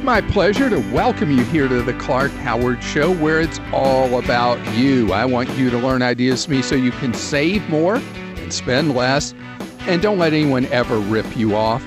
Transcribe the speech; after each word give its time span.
It's 0.00 0.06
my 0.06 0.22
pleasure 0.22 0.70
to 0.70 0.78
welcome 0.94 1.30
you 1.30 1.44
here 1.44 1.68
to 1.68 1.82
the 1.82 1.92
Clark 1.92 2.30
Howard 2.30 2.82
Show, 2.82 3.12
where 3.16 3.38
it's 3.38 3.60
all 3.70 4.18
about 4.18 4.58
you. 4.74 5.12
I 5.12 5.26
want 5.26 5.50
you 5.58 5.68
to 5.68 5.76
learn 5.76 6.00
ideas 6.00 6.46
from 6.46 6.54
me 6.54 6.62
so 6.62 6.74
you 6.74 6.90
can 6.90 7.12
save 7.12 7.68
more 7.68 7.96
and 7.96 8.50
spend 8.50 8.94
less, 8.94 9.34
and 9.80 10.00
don't 10.00 10.16
let 10.16 10.32
anyone 10.32 10.64
ever 10.68 10.96
rip 11.00 11.36
you 11.36 11.54
off. 11.54 11.84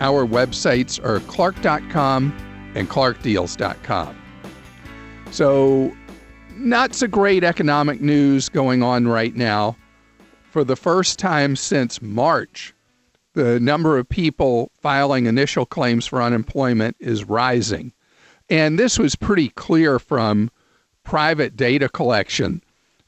Our 0.00 0.26
websites 0.26 0.98
are 1.04 1.20
clark.com 1.20 2.34
and 2.74 2.88
clarkdeals.com. 2.88 4.16
So, 5.30 5.94
not 6.56 6.94
so 6.94 7.06
great 7.06 7.44
economic 7.44 8.00
news 8.00 8.48
going 8.48 8.82
on 8.82 9.06
right 9.06 9.36
now. 9.36 9.76
For 10.50 10.64
the 10.64 10.76
first 10.76 11.18
time 11.18 11.56
since 11.56 12.00
March, 12.00 12.72
the 13.34 13.60
number 13.60 13.98
of 13.98 14.08
people 14.08 14.70
filing 14.80 15.26
initial 15.26 15.66
claims 15.66 16.06
for 16.06 16.22
unemployment 16.22 16.96
is 16.98 17.24
rising. 17.24 17.92
And 18.48 18.78
this 18.78 18.98
was 18.98 19.14
pretty 19.16 19.48
clear 19.50 19.98
from 19.98 20.50
private 21.02 21.56
data 21.56 21.88
collection 21.88 22.62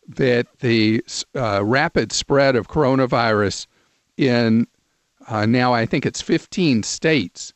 that 0.09 0.47
the 0.61 1.03
uh, 1.35 1.65
rapid 1.65 2.13
spread 2.13 2.55
of 2.55 2.69
coronavirus 2.69 3.67
in 4.17 4.67
uh, 5.29 5.45
now 5.45 5.75
I 5.75 5.87
think 5.87 6.07
it's 6.07 6.23
15 6.23 6.83
states 6.85 7.53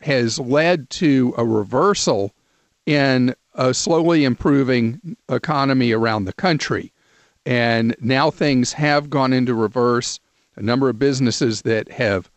has 0.00 0.38
led 0.38 0.88
to 0.90 1.34
a 1.36 1.44
reversal 1.44 2.32
in 2.86 3.34
a 3.54 3.74
slowly 3.74 4.24
improving 4.24 5.16
economy 5.28 5.92
around 5.92 6.24
the 6.24 6.32
country. 6.32 6.92
And 7.44 7.94
now 8.00 8.30
things 8.30 8.72
have 8.72 9.10
gone 9.10 9.32
into 9.32 9.54
reverse. 9.54 10.20
A 10.56 10.62
number 10.62 10.88
of 10.88 10.98
businesses 10.98 11.62
that 11.62 11.90
have 11.92 12.30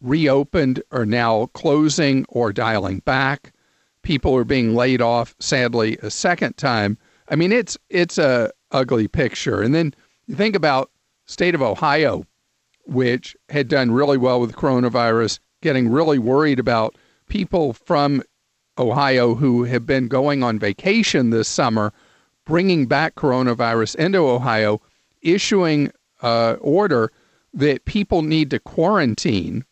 reopened 0.00 0.82
are 0.92 1.06
now 1.06 1.46
closing 1.46 2.24
or 2.28 2.52
dialing 2.52 3.00
back. 3.00 3.52
People 4.02 4.34
are 4.36 4.44
being 4.44 4.74
laid 4.74 5.02
off, 5.02 5.34
sadly, 5.38 5.98
a 6.02 6.10
second 6.10 6.56
time. 6.56 6.96
I 7.28 7.36
mean, 7.36 7.52
it's 7.52 7.76
it's 7.90 8.16
a 8.16 8.52
ugly 8.70 9.08
picture. 9.08 9.60
And 9.60 9.74
then 9.74 9.94
you 10.26 10.34
think 10.34 10.56
about 10.56 10.90
state 11.26 11.54
of 11.54 11.62
Ohio, 11.62 12.24
which 12.84 13.36
had 13.50 13.68
done 13.68 13.90
really 13.90 14.16
well 14.16 14.40
with 14.40 14.56
coronavirus, 14.56 15.40
getting 15.60 15.88
really 15.90 16.18
worried 16.18 16.58
about 16.58 16.96
people 17.28 17.74
from 17.74 18.22
Ohio 18.78 19.34
who 19.34 19.64
have 19.64 19.84
been 19.84 20.08
going 20.08 20.42
on 20.42 20.58
vacation 20.58 21.30
this 21.30 21.48
summer, 21.48 21.92
bringing 22.46 22.86
back 22.86 23.14
coronavirus 23.14 23.96
into 23.96 24.18
Ohio, 24.18 24.80
issuing 25.20 25.90
uh, 26.22 26.56
order 26.60 27.12
that 27.58 27.84
people 27.86 28.22
need 28.22 28.50
to 28.50 28.60
quarantine 28.60 29.64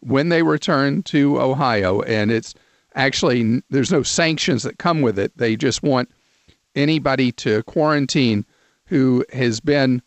when 0.00 0.28
they 0.28 0.42
return 0.42 1.02
to 1.02 1.40
Ohio. 1.40 2.02
And 2.02 2.30
it's 2.30 2.54
actually, 2.94 3.62
there's 3.70 3.90
no 3.90 4.02
sanctions 4.02 4.62
that 4.64 4.78
come 4.78 5.00
with 5.00 5.18
it. 5.18 5.32
They 5.38 5.56
just 5.56 5.82
want 5.82 6.10
anybody 6.74 7.32
to 7.32 7.62
quarantine 7.62 8.44
who 8.84 9.24
has 9.32 9.60
been 9.60 10.02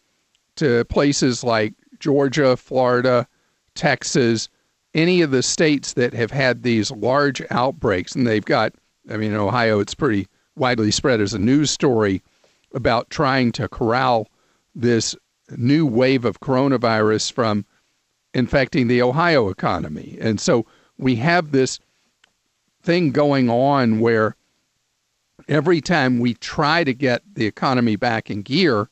to 0.57 0.85
places 0.85 1.43
like 1.43 1.73
Georgia, 1.99 2.55
Florida, 2.55 3.27
Texas, 3.73 4.47
any 4.93 5.23
of 5.23 5.31
the 5.31 5.41
states 5.41 5.93
that 5.93 6.13
have 6.13 6.29
had 6.29 6.61
these 6.61 6.91
large 6.91 7.41
outbreaks. 7.49 8.13
And 8.13 8.27
they've 8.27 8.45
got, 8.45 8.73
I 9.09 9.17
mean, 9.17 9.31
in 9.31 9.39
Ohio, 9.39 9.79
it's 9.79 9.95
pretty 9.95 10.27
widely 10.55 10.91
spread 10.91 11.21
as 11.21 11.33
a 11.33 11.39
news 11.39 11.71
story 11.71 12.21
about 12.75 13.09
trying 13.09 13.51
to 13.53 13.67
corral 13.67 14.27
this 14.75 15.15
new 15.51 15.85
wave 15.85 16.25
of 16.25 16.39
coronavirus 16.39 17.31
from 17.31 17.65
infecting 18.33 18.88
the 18.88 19.01
Ohio 19.01 19.49
economy. 19.49 20.17
And 20.19 20.39
so 20.39 20.65
we 20.97 21.15
have 21.15 21.51
this 21.51 21.79
thing 22.83 23.11
going 23.11 23.49
on 23.49 23.99
where 23.99 24.35
every 25.47 25.81
time 25.81 26.19
we 26.19 26.33
try 26.35 26.83
to 26.83 26.94
get 26.94 27.22
the 27.33 27.45
economy 27.45 27.95
back 27.95 28.29
in 28.29 28.41
gear, 28.41 28.89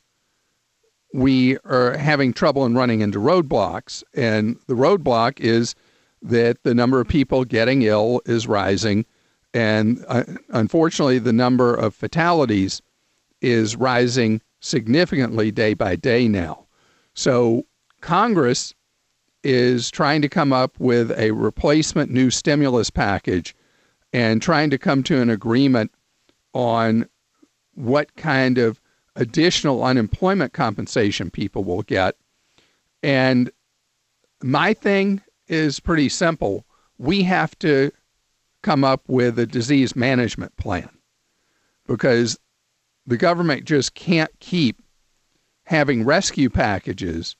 we 1.12 1.58
are 1.58 1.96
having 1.96 2.32
trouble 2.32 2.64
in 2.64 2.74
running 2.74 3.00
into 3.00 3.18
roadblocks. 3.18 4.02
And 4.14 4.56
the 4.66 4.74
roadblock 4.74 5.40
is 5.40 5.74
that 6.22 6.62
the 6.62 6.74
number 6.74 7.00
of 7.00 7.06
people 7.06 7.44
getting 7.44 7.82
ill 7.82 8.20
is 8.26 8.48
rising. 8.48 9.04
And 9.52 10.04
uh, 10.08 10.24
unfortunately, 10.48 11.20
the 11.20 11.32
number 11.32 11.74
of 11.74 11.94
fatalities 11.94 12.82
is 13.40 13.76
rising 13.76 14.40
significantly 14.64 15.50
day 15.50 15.74
by 15.74 15.94
day 15.94 16.26
now. 16.26 16.64
So 17.12 17.66
Congress 18.00 18.74
is 19.42 19.90
trying 19.90 20.22
to 20.22 20.28
come 20.28 20.54
up 20.54 20.80
with 20.80 21.10
a 21.18 21.32
replacement 21.32 22.10
new 22.10 22.30
stimulus 22.30 22.88
package 22.88 23.54
and 24.14 24.40
trying 24.40 24.70
to 24.70 24.78
come 24.78 25.02
to 25.02 25.20
an 25.20 25.28
agreement 25.28 25.92
on 26.54 27.06
what 27.74 28.16
kind 28.16 28.56
of 28.56 28.80
additional 29.16 29.84
unemployment 29.84 30.54
compensation 30.54 31.30
people 31.30 31.62
will 31.62 31.82
get. 31.82 32.16
And 33.02 33.50
my 34.42 34.72
thing 34.72 35.20
is 35.46 35.78
pretty 35.78 36.08
simple. 36.08 36.64
We 36.96 37.22
have 37.24 37.58
to 37.58 37.92
come 38.62 38.82
up 38.82 39.02
with 39.08 39.38
a 39.38 39.46
disease 39.46 39.94
management 39.94 40.56
plan 40.56 40.88
because 41.86 42.38
the 43.06 43.16
government 43.16 43.64
just 43.64 43.94
can't 43.94 44.30
keep 44.40 44.80
having 45.64 46.04
rescue 46.04 46.50
packages 46.50 47.36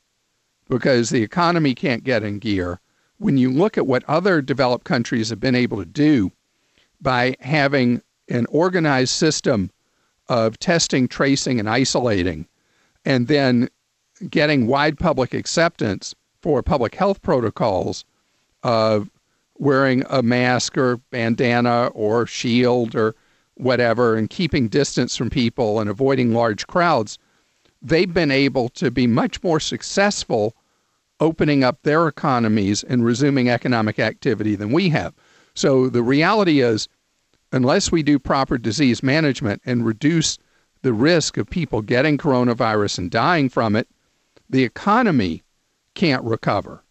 because 0.68 1.10
the 1.10 1.22
economy 1.22 1.74
can't 1.74 2.04
get 2.04 2.22
in 2.22 2.38
gear. 2.38 2.80
When 3.18 3.38
you 3.38 3.50
look 3.50 3.78
at 3.78 3.86
what 3.86 4.04
other 4.08 4.42
developed 4.42 4.84
countries 4.84 5.30
have 5.30 5.40
been 5.40 5.54
able 5.54 5.78
to 5.78 5.84
do 5.84 6.32
by 7.00 7.36
having 7.40 8.02
an 8.28 8.46
organized 8.46 9.12
system 9.12 9.70
of 10.28 10.58
testing, 10.58 11.06
tracing, 11.06 11.60
and 11.60 11.68
isolating, 11.68 12.46
and 13.04 13.28
then 13.28 13.68
getting 14.30 14.66
wide 14.66 14.98
public 14.98 15.34
acceptance 15.34 16.14
for 16.40 16.62
public 16.62 16.94
health 16.94 17.20
protocols 17.22 18.04
of 18.62 19.10
wearing 19.58 20.04
a 20.08 20.22
mask 20.22 20.76
or 20.76 20.96
bandana 21.10 21.86
or 21.88 22.26
shield 22.26 22.94
or 22.94 23.14
whatever 23.56 24.16
and 24.16 24.30
keeping 24.30 24.68
distance 24.68 25.16
from 25.16 25.30
people 25.30 25.80
and 25.80 25.88
avoiding 25.88 26.32
large 26.32 26.66
crowds, 26.66 27.18
they've 27.80 28.12
been 28.12 28.30
able 28.30 28.68
to 28.70 28.90
be 28.90 29.06
much 29.06 29.42
more 29.42 29.60
successful 29.60 30.56
opening 31.20 31.62
up 31.62 31.82
their 31.82 32.08
economies 32.08 32.82
and 32.82 33.04
resuming 33.04 33.48
economic 33.48 33.98
activity 33.98 34.56
than 34.56 34.72
we 34.72 34.88
have. 34.88 35.14
So 35.54 35.88
the 35.88 36.02
reality 36.02 36.60
is, 36.60 36.88
unless 37.52 37.92
we 37.92 38.02
do 38.02 38.18
proper 38.18 38.58
disease 38.58 39.02
management 39.02 39.62
and 39.64 39.86
reduce 39.86 40.38
the 40.82 40.92
risk 40.92 41.36
of 41.36 41.48
people 41.48 41.82
getting 41.82 42.18
coronavirus 42.18 42.98
and 42.98 43.10
dying 43.10 43.48
from 43.48 43.76
it, 43.76 43.88
the 44.50 44.64
economy 44.64 45.42
can't 45.94 46.24
recover. 46.24 46.82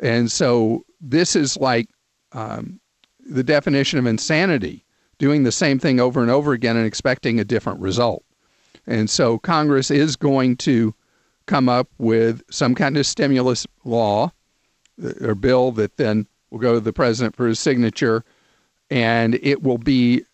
And 0.00 0.30
so 0.30 0.84
this 1.00 1.34
is 1.34 1.56
like 1.56 1.88
um, 2.32 2.80
the 3.18 3.42
definition 3.42 3.98
of 3.98 4.06
insanity 4.06 4.84
doing 5.18 5.42
the 5.42 5.52
same 5.52 5.78
thing 5.78 6.00
over 6.00 6.22
and 6.22 6.30
over 6.30 6.52
again 6.52 6.76
and 6.76 6.86
expecting 6.86 7.38
a 7.38 7.44
different 7.44 7.80
result. 7.80 8.24
And 8.86 9.08
so 9.08 9.38
Congress 9.38 9.90
is 9.90 10.16
going 10.16 10.56
to 10.58 10.94
come 11.46 11.68
up 11.68 11.88
with 11.98 12.42
some 12.50 12.74
kind 12.74 12.96
of 12.96 13.06
stimulus 13.06 13.66
law 13.84 14.32
uh, 15.02 15.12
or 15.20 15.34
bill 15.34 15.72
that 15.72 15.96
then 15.96 16.26
will 16.50 16.58
go 16.58 16.74
to 16.74 16.80
the 16.80 16.92
president 16.92 17.36
for 17.36 17.46
his 17.46 17.58
signature, 17.58 18.24
and 18.90 19.34
it 19.42 19.62
will 19.62 19.78
be 19.78 20.24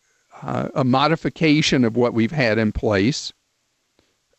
uh, 0.42 0.68
a 0.74 0.84
modification 0.84 1.84
of 1.84 1.96
what 1.96 2.14
we've 2.14 2.32
had 2.32 2.58
in 2.58 2.72
place. 2.72 3.32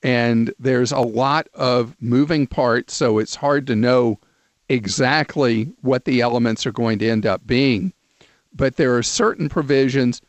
And 0.03 0.53
there's 0.59 0.91
a 0.91 0.99
lot 0.99 1.47
of 1.53 1.95
moving 1.99 2.47
parts, 2.47 2.95
so 2.95 3.19
it's 3.19 3.35
hard 3.35 3.67
to 3.67 3.75
know 3.75 4.19
exactly 4.67 5.71
what 5.81 6.05
the 6.05 6.21
elements 6.21 6.65
are 6.65 6.71
going 6.71 6.99
to 6.99 7.09
end 7.09 7.25
up 7.25 7.45
being. 7.45 7.93
But 8.53 8.77
there 8.77 8.95
are 8.97 9.03
certain 9.03 9.49
provisions 9.49 10.21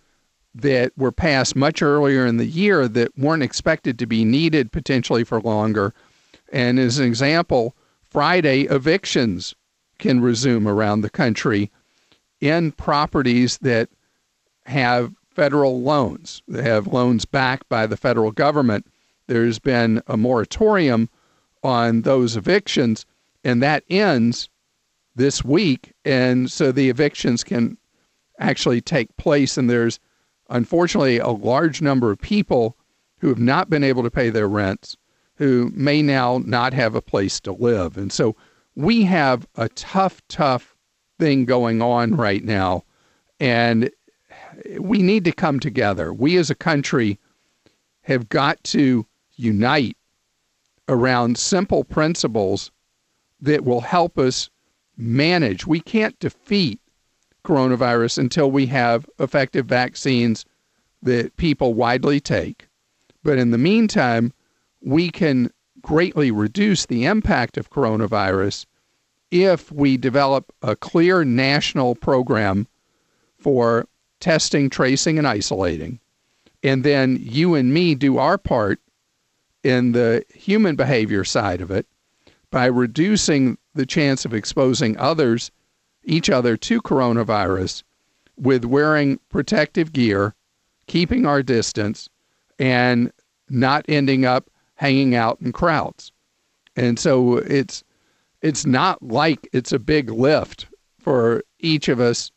that 0.54 0.92
were 0.96 1.12
passed 1.12 1.56
much 1.56 1.82
earlier 1.82 2.26
in 2.26 2.36
the 2.36 2.46
year 2.46 2.86
that 2.88 3.16
weren't 3.16 3.42
expected 3.42 3.98
to 3.98 4.06
be 4.06 4.24
needed 4.24 4.70
potentially 4.72 5.24
for 5.24 5.40
longer. 5.40 5.94
And 6.52 6.78
as 6.78 6.98
an 6.98 7.06
example, 7.06 7.74
Friday 8.02 8.62
evictions 8.62 9.54
can 9.98 10.20
resume 10.20 10.68
around 10.68 11.00
the 11.00 11.10
country 11.10 11.70
in 12.40 12.72
properties 12.72 13.58
that 13.58 13.88
have 14.66 15.14
federal 15.30 15.80
loans. 15.80 16.42
They 16.46 16.62
have 16.62 16.86
loans 16.86 17.24
backed 17.24 17.68
by 17.68 17.86
the 17.86 17.96
federal 17.96 18.32
government. 18.32 18.86
There's 19.28 19.58
been 19.58 20.02
a 20.06 20.16
moratorium 20.16 21.08
on 21.62 22.02
those 22.02 22.36
evictions, 22.36 23.06
and 23.44 23.62
that 23.62 23.84
ends 23.88 24.50
this 25.14 25.44
week. 25.44 25.92
And 26.04 26.50
so 26.50 26.72
the 26.72 26.90
evictions 26.90 27.44
can 27.44 27.78
actually 28.38 28.80
take 28.80 29.16
place, 29.16 29.56
and 29.56 29.70
there's 29.70 29.98
unfortunately, 30.52 31.18
a 31.18 31.30
large 31.30 31.82
number 31.82 32.12
of 32.12 32.20
people 32.20 32.76
who 33.18 33.28
have 33.28 33.38
not 33.38 33.68
been 33.68 33.82
able 33.82 34.02
to 34.04 34.10
pay 34.10 34.30
their 34.30 34.48
rents 34.48 34.96
who 35.36 35.72
may 35.74 36.02
now 36.02 36.40
not 36.44 36.72
have 36.72 36.94
a 36.94 37.02
place 37.02 37.40
to 37.40 37.52
live. 37.52 37.96
And 37.96 38.12
so 38.12 38.36
we 38.76 39.02
have 39.04 39.46
a 39.56 39.68
tough, 39.70 40.22
tough 40.28 40.76
thing 41.18 41.44
going 41.44 41.82
on 41.82 42.14
right 42.14 42.44
now. 42.44 42.84
And 43.40 43.90
we 44.78 45.02
need 45.02 45.24
to 45.24 45.32
come 45.32 45.58
together. 45.58 46.12
We 46.12 46.36
as 46.36 46.50
a 46.50 46.54
country 46.54 47.18
have 48.02 48.28
got 48.28 48.62
to 48.64 49.06
unite 49.36 49.96
around 50.88 51.38
simple 51.38 51.84
principles 51.84 52.70
that 53.40 53.64
will 53.64 53.80
help 53.80 54.18
us 54.18 54.50
manage. 54.96 55.66
We 55.66 55.80
can't 55.80 56.18
defeat 56.18 56.80
coronavirus 57.44 58.18
until 58.18 58.50
we 58.50 58.66
have 58.66 59.08
effective 59.18 59.66
vaccines 59.66 60.44
that 61.02 61.36
people 61.36 61.74
widely 61.74 62.20
take. 62.20 62.68
But 63.22 63.38
in 63.38 63.50
the 63.50 63.58
meantime, 63.58 64.32
we 64.80 65.10
can 65.10 65.50
greatly 65.80 66.30
reduce 66.30 66.86
the 66.86 67.04
impact 67.04 67.56
of 67.56 67.70
coronavirus 67.70 68.66
if 69.30 69.72
we 69.72 69.96
develop 69.96 70.52
a 70.62 70.76
clear 70.76 71.24
national 71.24 71.94
program 71.96 72.68
for 73.38 73.86
testing, 74.20 74.70
tracing, 74.70 75.18
and 75.18 75.26
isolating. 75.26 75.98
And 76.62 76.84
then 76.84 77.18
you 77.20 77.54
and 77.54 77.74
me 77.74 77.94
do 77.94 78.18
our 78.18 78.38
part 78.38 78.78
in 79.64 79.92
the 79.92 80.24
human 80.32 80.76
behavior 80.76 81.24
side 81.24 81.60
of 81.60 81.70
it 81.70 81.86
by 82.50 82.66
reducing 82.66 83.58
the 83.74 83.86
chance 83.86 84.24
of 84.24 84.34
exposing 84.34 84.96
others, 84.98 85.50
each 86.04 86.30
other 86.30 86.56
to 86.56 86.82
coronavirus 86.82 87.82
with 88.36 88.64
wearing 88.64 89.18
protective 89.28 89.92
gear, 89.92 90.34
keeping 90.86 91.26
our 91.26 91.42
distance, 91.42 92.08
and 92.58 93.12
not 93.48 93.84
ending 93.88 94.24
up 94.24 94.50
hanging 94.74 95.14
out 95.14 95.38
in 95.40 95.52
crowds. 95.52 96.12
And 96.76 96.98
so 96.98 97.36
it's 97.36 97.84
it's 98.40 98.66
not 98.66 99.02
like 99.02 99.48
it's 99.52 99.72
a 99.72 99.78
big 99.78 100.10
lift 100.10 100.66
for 100.98 101.44
each 101.60 101.88
of 101.88 102.00
us 102.00 102.30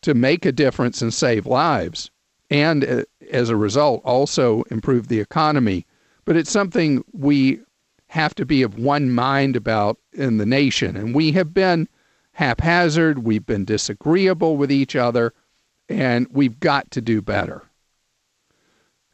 to 0.00 0.14
make 0.14 0.46
a 0.46 0.52
difference 0.52 1.02
and 1.02 1.12
save 1.12 1.46
lives, 1.46 2.10
and 2.50 2.84
uh, 2.84 3.04
as 3.30 3.50
a 3.50 3.56
result, 3.56 4.02
also 4.04 4.62
improve 4.70 5.08
the 5.08 5.20
economy. 5.20 5.86
But 6.24 6.36
it's 6.36 6.50
something 6.50 7.04
we 7.12 7.60
have 8.06 8.34
to 8.34 8.44
be 8.44 8.62
of 8.62 8.78
one 8.78 9.10
mind 9.10 9.56
about 9.56 9.98
in 10.12 10.36
the 10.36 10.46
nation. 10.46 10.96
And 10.96 11.14
we 11.14 11.32
have 11.32 11.54
been 11.54 11.88
haphazard, 12.32 13.24
we've 13.24 13.46
been 13.46 13.64
disagreeable 13.64 14.56
with 14.56 14.72
each 14.72 14.96
other, 14.96 15.32
and 15.88 16.26
we've 16.30 16.60
got 16.60 16.90
to 16.92 17.00
do 17.00 17.20
better. 17.22 17.62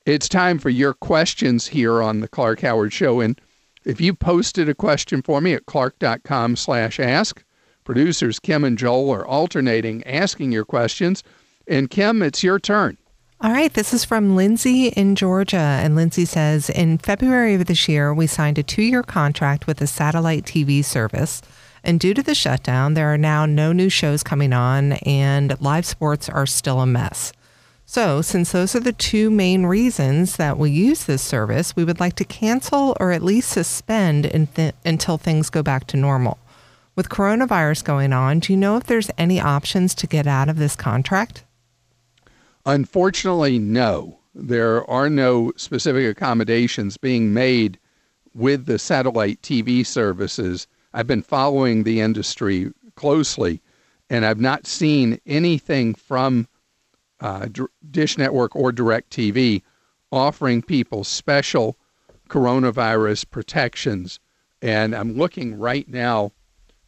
It's 0.07 0.29
time 0.29 0.59
for 0.59 0.71
your 0.71 0.95
questions 0.95 1.67
here 1.67 2.01
on 2.01 2.21
the 2.21 2.29
Clark 2.29 2.61
Howard 2.61 2.93
Show. 2.93 3.21
And 3.21 3.39
if 3.85 4.01
you 4.01 4.15
posted 4.15 4.69
a 4.69 4.75
question 4.75 5.23
for 5.23 5.41
me 5.41 5.53
at 5.53 5.67
clark.com 5.67 6.57
slash 6.57 6.99
ask, 6.99 7.45
Producers 7.85 8.39
Kim 8.39 8.65
and 8.65 8.79
Joel 8.79 9.11
are 9.11 9.27
alternating 9.27 10.07
asking 10.07 10.53
your 10.53 10.65
questions. 10.65 11.23
And 11.67 11.91
Kim, 11.91 12.23
it's 12.23 12.43
your 12.43 12.59
turn. 12.59 12.99
All 13.41 13.53
right, 13.53 13.73
this 13.73 13.95
is 13.95 14.05
from 14.05 14.35
Lindsay 14.35 14.89
in 14.89 15.15
Georgia. 15.15 15.57
And 15.57 15.95
Lindsay 15.95 16.25
says 16.25 16.71
In 16.71 16.99
February 16.99 17.55
of 17.55 17.67
this 17.67 17.89
year, 17.89 18.13
we 18.13 18.27
signed 18.27 18.59
a 18.59 18.63
two 18.63 18.83
year 18.83 19.03
contract 19.03 19.67
with 19.67 19.81
a 19.81 19.87
satellite 19.87 20.45
TV 20.45 20.85
service. 20.85 21.41
And 21.85 22.01
due 22.01 22.15
to 22.15 22.23
the 22.23 22.35
shutdown, 22.35 22.95
there 22.95 23.13
are 23.13 23.19
now 23.19 23.47
no 23.47 23.73
new 23.73 23.89
shows 23.89 24.23
coming 24.23 24.53
on, 24.53 24.93
and 25.05 25.61
live 25.61 25.87
sports 25.87 26.29
are 26.29 26.47
still 26.47 26.81
a 26.81 26.87
mess. 26.87 27.33
So, 27.91 28.21
since 28.21 28.53
those 28.53 28.75
are 28.77 28.81
the 28.81 28.93
two 28.93 29.31
main 29.31 29.65
reasons 29.65 30.37
that 30.37 30.59
we 30.59 30.71
use 30.71 31.05
this 31.05 31.23
service, 31.23 31.75
we 31.75 31.85
would 31.85 32.01
like 32.01 32.17
to 32.17 32.25
cancel 32.25 32.95
or 33.01 33.13
at 33.13 33.23
least 33.23 33.49
suspend 33.49 34.49
th- 34.55 34.75
until 34.85 35.17
things 35.17 35.49
go 35.49 35.63
back 35.63 35.87
to 35.87 35.97
normal. 35.97 36.37
With 36.97 37.09
coronavirus 37.09 37.85
going 37.85 38.13
on, 38.13 38.41
do 38.41 38.53
you 38.53 38.59
know 38.59 38.77
if 38.77 38.85
there's 38.85 39.11
any 39.17 39.41
options 39.41 39.95
to 39.95 40.07
get 40.07 40.27
out 40.27 40.49
of 40.49 40.59
this 40.59 40.77
contract? 40.77 41.45
Unfortunately, 42.67 43.59
no. 43.59 44.19
There 44.35 44.89
are 44.91 45.09
no 45.09 45.53
specific 45.57 46.07
accommodations 46.07 46.99
being 46.99 47.33
made 47.33 47.79
with 48.35 48.67
the 48.67 48.79
satellite 48.79 49.41
TV 49.41 49.87
services. 49.87 50.67
I've 50.93 51.07
been 51.07 51.23
following 51.23 51.85
the 51.85 52.01
industry 52.01 52.73
closely, 52.95 53.61
and 54.09 54.25
I've 54.25 54.41
not 54.41 54.67
seen 54.67 55.21
anything 55.27 55.95
from 55.95 56.49
uh, 57.21 57.49
Dish 57.91 58.17
Network 58.17 58.57
or 58.57 58.73
DirecTV 58.73 59.63
offering 60.11 60.63
people 60.63 61.05
special 61.05 61.77
coronavirus 62.29 63.31
protections. 63.31 64.21
And 64.63 64.95
I'm 64.95 65.17
looking 65.17 65.59
right 65.59 65.89
now 65.89 66.33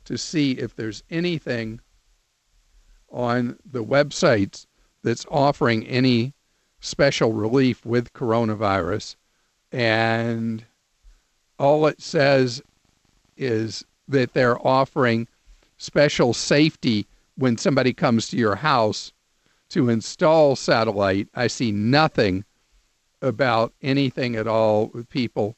to 0.05 0.17
see 0.17 0.53
if 0.53 0.75
there's 0.75 1.03
anything 1.11 1.81
on 3.11 3.59
the 3.65 3.85
websites 3.85 4.67
that's 5.03 5.27
offering 5.31 5.87
any 5.87 6.35
special 6.81 7.33
relief 7.33 7.85
with 7.85 8.13
coronavirus. 8.13 9.17
And 9.73 10.65
all 11.59 11.87
it 11.87 12.01
says 12.01 12.63
is 13.37 13.85
that 14.11 14.35
they're 14.35 14.65
offering 14.67 15.27
special 15.79 16.35
safety 16.35 17.07
when 17.37 17.57
somebody 17.57 17.93
comes 17.93 18.29
to 18.29 18.37
your 18.37 18.57
house 18.57 19.13
to 19.71 19.89
install 19.89 20.57
satellite. 20.57 21.29
I 21.35 21.47
see 21.47 21.73
nothing 21.73 22.45
about 23.23 23.73
anything 23.83 24.37
at 24.37 24.47
all 24.47 24.91
with 24.93 25.09
people 25.09 25.57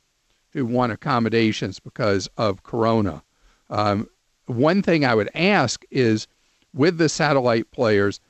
who 0.53 0.67
want 0.67 0.93
accommodations 0.93 1.81
because 1.81 2.29
of 2.37 2.63
corona. 2.63 3.23
Um, 3.71 4.09
one 4.47 4.83
thing 4.83 5.05
I 5.05 5.15
would 5.15 5.31
ask 5.35 5.83
is 5.91 6.27
with 6.75 6.99
the 6.99 7.09
satellite 7.09 7.71
players, 7.71 8.21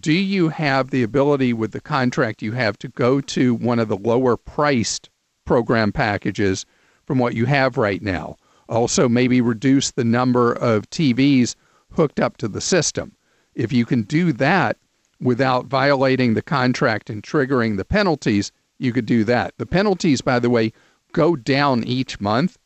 do 0.00 0.12
you 0.12 0.48
have 0.48 0.90
the 0.90 1.02
ability 1.02 1.52
with 1.52 1.72
the 1.72 1.80
contract 1.80 2.42
you 2.42 2.52
have 2.52 2.78
to 2.78 2.88
go 2.88 3.20
to 3.20 3.54
one 3.54 3.78
of 3.78 3.88
the 3.88 3.96
lower 3.96 4.36
priced 4.36 5.10
program 5.44 5.92
packages 5.92 6.66
from 7.04 7.18
what 7.18 7.34
you 7.34 7.46
have 7.46 7.76
right 7.76 8.02
now? 8.02 8.36
Also, 8.68 9.08
maybe 9.08 9.40
reduce 9.40 9.90
the 9.90 10.04
number 10.04 10.52
of 10.52 10.90
TVs 10.90 11.54
hooked 11.92 12.20
up 12.20 12.36
to 12.38 12.48
the 12.48 12.60
system. 12.60 13.12
If 13.54 13.72
you 13.72 13.86
can 13.86 14.02
do 14.02 14.32
that 14.32 14.76
without 15.20 15.66
violating 15.66 16.34
the 16.34 16.42
contract 16.42 17.08
and 17.08 17.22
triggering 17.22 17.76
the 17.76 17.84
penalties, 17.84 18.52
you 18.78 18.92
could 18.92 19.06
do 19.06 19.24
that. 19.24 19.54
The 19.56 19.66
penalties, 19.66 20.20
by 20.20 20.38
the 20.38 20.50
way, 20.50 20.72
go 21.12 21.36
down 21.36 21.84
each 21.84 22.20
month 22.20 22.58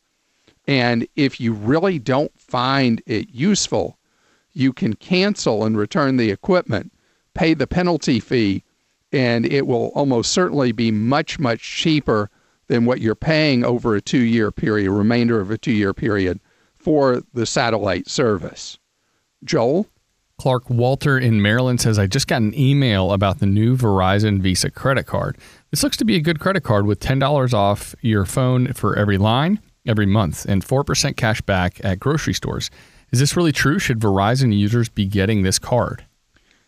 and 0.67 1.07
if 1.15 1.39
you 1.39 1.53
really 1.53 1.99
don't 1.99 2.31
find 2.39 3.01
it 3.05 3.29
useful, 3.31 3.97
you 4.53 4.73
can 4.73 4.93
cancel 4.93 5.63
and 5.63 5.77
return 5.77 6.17
the 6.17 6.31
equipment, 6.31 6.93
pay 7.33 7.53
the 7.53 7.67
penalty 7.67 8.19
fee, 8.19 8.63
and 9.11 9.45
it 9.45 9.67
will 9.67 9.87
almost 9.95 10.31
certainly 10.31 10.71
be 10.71 10.91
much, 10.91 11.39
much 11.39 11.61
cheaper 11.61 12.29
than 12.71 12.85
what 12.85 13.01
you're 13.01 13.15
paying 13.15 13.65
over 13.65 13.95
a 13.95 14.01
two 14.01 14.23
year 14.23 14.49
period, 14.49 14.89
remainder 14.89 15.41
of 15.41 15.51
a 15.51 15.57
two 15.57 15.73
year 15.73 15.93
period 15.93 16.39
for 16.73 17.21
the 17.33 17.45
satellite 17.45 18.07
service. 18.07 18.79
Joel? 19.43 19.87
Clark 20.39 20.69
Walter 20.69 21.19
in 21.19 21.41
Maryland 21.41 21.81
says, 21.81 21.99
I 21.99 22.07
just 22.07 22.27
got 22.27 22.41
an 22.41 22.57
email 22.57 23.11
about 23.11 23.39
the 23.39 23.45
new 23.45 23.75
Verizon 23.75 24.39
Visa 24.39 24.71
credit 24.71 25.05
card. 25.05 25.37
This 25.69 25.83
looks 25.83 25.97
to 25.97 26.05
be 26.05 26.15
a 26.15 26.21
good 26.21 26.39
credit 26.39 26.63
card 26.63 26.85
with 26.85 27.01
$10 27.01 27.53
off 27.53 27.93
your 27.99 28.25
phone 28.25 28.71
for 28.71 28.95
every 28.95 29.17
line 29.17 29.59
every 29.85 30.05
month 30.05 30.45
and 30.45 30.65
4% 30.65 31.17
cash 31.17 31.41
back 31.41 31.83
at 31.83 31.99
grocery 31.99 32.33
stores. 32.33 32.71
Is 33.11 33.19
this 33.19 33.35
really 33.35 33.51
true? 33.51 33.79
Should 33.79 33.99
Verizon 33.99 34.57
users 34.57 34.87
be 34.87 35.05
getting 35.05 35.43
this 35.43 35.59
card? 35.59 36.05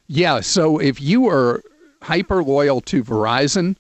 Yeah. 0.08 0.42
So 0.42 0.80
if 0.80 1.00
you 1.00 1.30
are 1.30 1.64
hyper 2.02 2.44
loyal 2.44 2.82
to 2.82 3.04
Verizon, 3.06 3.78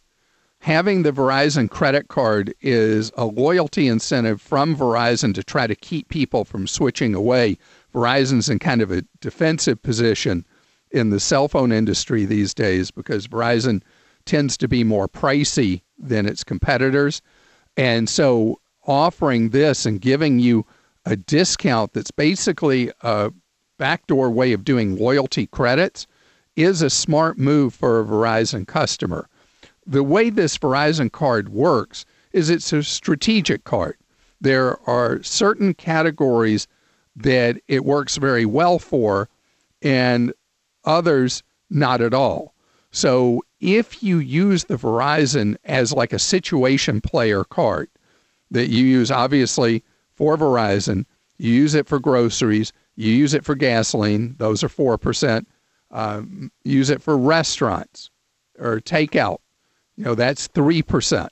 having 0.63 1.03
the 1.03 1.11
Verizon 1.11 1.69
credit 1.69 2.07
card 2.07 2.53
is 2.61 3.11
a 3.17 3.25
loyalty 3.25 3.85
incentive 3.85 4.41
from 4.41 4.73
Verizon 4.73 5.33
to 5.33 5.43
try 5.43 5.67
to 5.67 5.75
keep 5.75 6.07
people 6.07 6.45
from 6.45 6.67
switching 6.67 7.13
away. 7.13 7.57
Verizon's 7.93 8.47
in 8.47 8.59
kind 8.59 8.81
of 8.81 8.89
a 8.89 9.03
defensive 9.19 9.81
position 9.83 10.45
in 10.91 11.09
the 11.09 11.19
cell 11.19 11.49
phone 11.49 11.73
industry 11.73 12.23
these 12.23 12.53
days 12.53 12.91
because 12.91 13.27
Verizon 13.27 13.81
tends 14.23 14.55
to 14.55 14.69
be 14.69 14.85
more 14.85 15.09
pricey 15.09 15.81
than 15.97 16.25
its 16.25 16.45
competitors. 16.45 17.21
And 17.75 18.07
so 18.07 18.61
offering 18.87 19.49
this 19.49 19.85
and 19.85 19.99
giving 19.99 20.39
you 20.39 20.65
a 21.03 21.17
discount 21.17 21.91
that's 21.91 22.11
basically 22.11 22.89
a 23.01 23.33
backdoor 23.77 24.29
way 24.29 24.53
of 24.53 24.63
doing 24.63 24.95
loyalty 24.95 25.45
credits 25.45 26.07
is 26.55 26.81
a 26.81 26.89
smart 26.89 27.37
move 27.37 27.73
for 27.73 27.99
a 27.99 28.05
Verizon 28.05 28.65
customer. 28.65 29.27
The 29.85 30.03
way 30.03 30.29
this 30.29 30.57
Verizon 30.57 31.11
card 31.11 31.49
works 31.49 32.05
is 32.31 32.49
it's 32.49 32.71
a 32.73 32.83
strategic 32.83 33.63
card. 33.63 33.97
There 34.41 34.77
are 34.89 35.21
certain 35.23 35.73
categories 35.73 36.67
that 37.15 37.61
it 37.67 37.85
works 37.85 38.17
very 38.17 38.45
well 38.45 38.79
for 38.79 39.29
and 39.81 40.33
others 40.85 41.43
not 41.69 42.01
at 42.01 42.13
all. 42.13 42.53
So 42.91 43.43
if 43.59 44.03
you 44.03 44.19
use 44.19 44.65
the 44.65 44.75
Verizon 44.75 45.57
as 45.65 45.93
like 45.93 46.13
a 46.13 46.19
situation 46.19 47.01
player 47.01 47.43
card, 47.43 47.89
that 48.51 48.69
you 48.69 48.85
use 48.85 49.11
obviously 49.11 49.83
for 50.13 50.37
Verizon. 50.37 51.05
You 51.37 51.51
use 51.51 51.73
it 51.73 51.87
for 51.87 51.99
groceries. 51.99 52.71
You 52.95 53.11
use 53.11 53.33
it 53.33 53.43
for 53.43 53.55
gasoline. 53.55 54.35
Those 54.37 54.63
are 54.63 54.69
4%. 54.69 55.45
Um, 55.91 56.51
use 56.63 56.89
it 56.89 57.01
for 57.01 57.17
restaurants 57.17 58.09
or 58.59 58.79
takeout. 58.79 59.39
You 59.95 60.05
know, 60.05 60.15
that's 60.15 60.47
3%. 60.49 61.27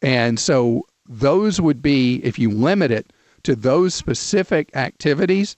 And 0.00 0.38
so 0.38 0.86
those 1.08 1.60
would 1.60 1.82
be, 1.82 2.16
if 2.24 2.38
you 2.38 2.50
limit 2.50 2.90
it 2.90 3.12
to 3.44 3.54
those 3.54 3.94
specific 3.94 4.74
activities, 4.74 5.56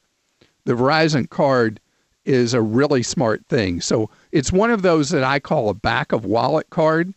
the 0.65 0.75
Verizon 0.75 1.29
card 1.29 1.81
is 2.25 2.55
a 2.55 2.63
really 2.63 3.03
smart 3.03 3.45
thing. 3.47 3.81
So 3.81 4.11
it's 4.33 4.53
one 4.53 4.71
of 4.71 4.83
those 4.83 5.11
that 5.11 5.25
I 5.25 5.39
call 5.39 5.69
a 5.69 5.75
back 5.75 6.13
of 6.13 6.25
wallet 6.25 6.71
card 6.71 7.13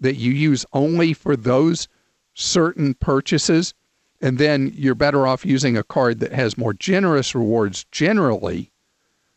that 0.00 0.16
you 0.16 0.32
use 0.32 0.66
only 0.72 1.12
for 1.12 1.36
those 1.36 1.88
certain 2.34 2.94
purchases. 2.94 3.74
And 4.20 4.38
then 4.38 4.72
you're 4.74 4.96
better 4.96 5.26
off 5.26 5.46
using 5.46 5.76
a 5.76 5.84
card 5.84 6.18
that 6.20 6.32
has 6.32 6.58
more 6.58 6.74
generous 6.74 7.34
rewards 7.34 7.84
generally 7.92 8.72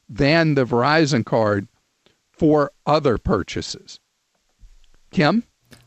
than 0.10 0.56
the 0.56 0.66
Verizon 0.66 1.24
card 1.24 1.68
for 2.32 2.72
other 2.86 3.18
purchases. 3.18 4.01
Kim? 5.12 5.44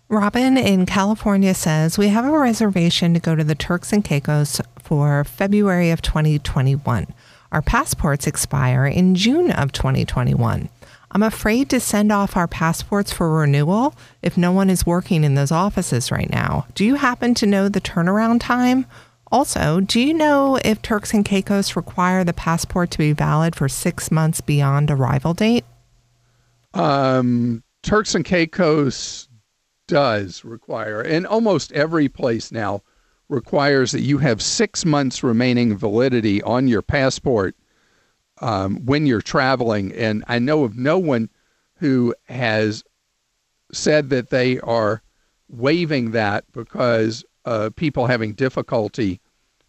Robin 0.08 0.56
in 0.56 0.86
California 0.86 1.54
says 1.54 1.98
we 1.98 2.08
have 2.08 2.24
a 2.24 2.38
reservation 2.38 3.14
to 3.14 3.20
go 3.20 3.34
to 3.34 3.42
the 3.42 3.54
Turks 3.54 3.92
and 3.92 4.04
Caicos 4.04 4.60
for 4.78 5.24
February 5.24 5.90
of 5.90 6.02
2021. 6.02 7.06
Our 7.50 7.62
passports 7.62 8.26
expire 8.26 8.86
in 8.86 9.14
June 9.14 9.50
of 9.50 9.72
2021. 9.72 10.68
I'm 11.10 11.22
afraid 11.22 11.70
to 11.70 11.80
send 11.80 12.10
off 12.10 12.36
our 12.36 12.48
passports 12.48 13.12
for 13.12 13.30
renewal 13.30 13.94
if 14.20 14.36
no 14.36 14.52
one 14.52 14.68
is 14.68 14.84
working 14.84 15.24
in 15.24 15.36
those 15.36 15.52
offices 15.52 16.10
right 16.10 16.28
now. 16.28 16.66
Do 16.74 16.84
you 16.84 16.96
happen 16.96 17.34
to 17.34 17.46
know 17.46 17.68
the 17.68 17.80
turnaround 17.80 18.40
time? 18.40 18.86
Also, 19.30 19.80
do 19.80 20.00
you 20.00 20.12
know 20.12 20.58
if 20.64 20.82
Turks 20.82 21.14
and 21.14 21.24
Caicos 21.24 21.76
require 21.76 22.24
the 22.24 22.32
passport 22.32 22.90
to 22.90 22.98
be 22.98 23.12
valid 23.12 23.56
for 23.56 23.68
six 23.68 24.10
months 24.10 24.40
beyond 24.40 24.90
arrival 24.90 25.34
date? 25.34 25.64
Um, 26.74 27.62
Turks 27.84 28.14
and 28.14 28.24
Caicos 28.24 29.28
does 29.86 30.42
require, 30.42 31.02
and 31.02 31.26
almost 31.26 31.70
every 31.72 32.08
place 32.08 32.50
now 32.50 32.82
requires 33.28 33.92
that 33.92 34.00
you 34.00 34.18
have 34.18 34.40
six 34.40 34.86
months 34.86 35.22
remaining 35.22 35.76
validity 35.76 36.42
on 36.42 36.66
your 36.66 36.80
passport 36.80 37.54
um, 38.40 38.84
when 38.86 39.06
you're 39.06 39.20
traveling. 39.20 39.92
And 39.92 40.24
I 40.26 40.38
know 40.38 40.64
of 40.64 40.76
no 40.76 40.98
one 40.98 41.28
who 41.76 42.14
has 42.24 42.82
said 43.70 44.08
that 44.08 44.30
they 44.30 44.58
are 44.60 45.02
waiving 45.48 46.12
that 46.12 46.50
because 46.52 47.22
uh, 47.44 47.68
people 47.76 48.06
having 48.06 48.32
difficulty 48.32 49.20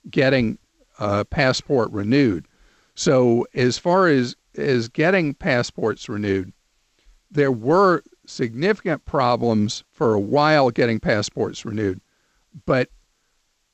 getting 0.10 0.58
a 1.00 1.26
passport 1.26 1.92
renewed. 1.92 2.48
So 2.96 3.46
as 3.54 3.78
far 3.78 4.08
as 4.08 4.38
as 4.56 4.88
getting 4.88 5.34
passports 5.34 6.08
renewed, 6.08 6.54
there 7.36 7.52
were 7.52 8.04
significant 8.26 9.06
problems 9.06 9.84
for 9.92 10.14
a 10.14 10.20
while 10.20 10.72
getting 10.72 11.00
passports 11.00 11.64
renewed, 11.64 12.02
but 12.66 12.90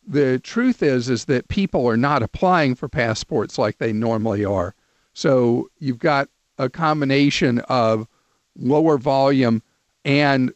the 0.06 0.40
truth 0.40 0.84
is 0.84 1.10
is 1.10 1.26
that 1.26 1.48
people 1.48 1.88
are 1.88 1.98
not 1.98 2.24
applying 2.24 2.76
for 2.76 2.90
passports 2.90 3.58
like 3.58 3.78
they 3.78 3.94
normally 3.94 4.44
are. 4.44 4.76
So 5.14 5.70
you've 5.80 6.00
got 6.00 6.28
a 6.58 6.70
combination 6.70 7.60
of 7.70 8.08
lower 8.58 8.98
volume 8.98 9.62
and 10.04 10.52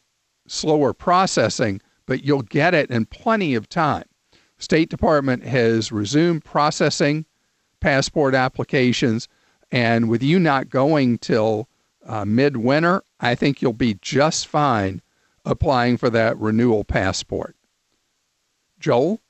slower 0.48 0.94
processing, 0.94 1.82
but 2.06 2.24
you'll 2.24 2.42
get 2.42 2.74
it 2.74 2.90
in 2.90 3.06
plenty 3.06 3.56
of 3.56 3.70
time. 3.70 4.06
State 4.58 4.90
Department 4.90 5.44
has 5.44 5.92
resumed 5.92 6.44
processing 6.44 7.26
passport 7.80 8.34
applications, 8.34 9.28
and 9.72 10.10
with 10.10 10.24
you 10.24 10.40
not 10.40 10.70
going 10.70 11.18
till 11.18 11.68
uh, 12.06 12.26
midwinter, 12.26 13.04
I 13.20 13.36
think 13.36 13.62
you'll 13.62 13.74
be 13.74 13.98
just 14.02 14.48
fine 14.48 15.02
applying 15.44 15.98
for 15.98 16.10
that 16.10 16.38
renewal 16.38 16.84
passport. 16.84 17.56
Joel? 18.80 19.22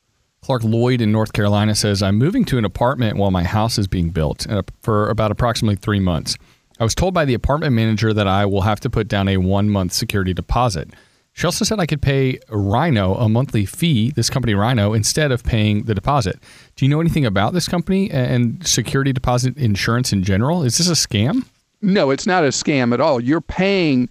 Clark 0.42 0.64
Lloyd 0.64 1.02
in 1.02 1.12
North 1.12 1.34
Carolina 1.34 1.74
says, 1.74 2.04
I'm 2.04 2.18
moving 2.18 2.46
to 2.46 2.58
an 2.58 2.66
apartment 2.66 3.18
while 3.18 3.32
my 3.32 3.44
house 3.44 3.78
is 3.78 3.88
being 3.88 4.10
built 4.10 4.48
uh, 4.50 4.62
for 4.82 5.10
about 5.10 5.32
approximately 5.32 5.76
three 5.76 6.00
months. 6.00 6.38
I 6.80 6.84
was 6.84 6.94
told 6.94 7.14
by 7.14 7.26
the 7.26 7.34
apartment 7.34 7.74
manager 7.74 8.14
that 8.14 8.28
I 8.28 8.46
will 8.46 8.62
have 8.62 8.80
to 8.82 8.90
put 8.90 9.08
down 9.08 9.28
a 9.28 9.38
one 9.38 9.70
month 9.70 9.94
security 9.94 10.34
deposit. 10.34 10.90
She 11.34 11.46
also 11.46 11.66
said 11.66 11.80
I 11.80 11.86
could 11.86 12.02
pay 12.02 12.40
Rhino 12.50 13.16
a 13.16 13.28
monthly 13.28 13.66
fee, 13.66 14.12
this 14.12 14.30
company 14.30 14.54
Rhino, 14.54 14.94
instead 14.94 15.32
of 15.32 15.44
paying 15.44 15.84
the 15.84 15.96
deposit. 15.96 16.40
Do 16.76 16.86
you 16.86 16.90
know 16.90 17.02
anything 17.02 17.26
about 17.26 17.54
this 17.54 17.68
company 17.68 18.10
and 18.12 18.66
security 18.66 19.12
deposit 19.12 19.58
insurance 19.58 20.14
in 20.14 20.24
general? 20.24 20.64
Is 20.64 20.78
this 20.78 20.90
a 20.90 20.94
scam? 20.94 21.46
No, 21.82 22.10
it's 22.12 22.26
not 22.26 22.44
a 22.44 22.50
scam 22.50 22.94
at 22.94 23.02
all. 23.02 23.20
You're 23.20 23.42
paying 23.42 24.10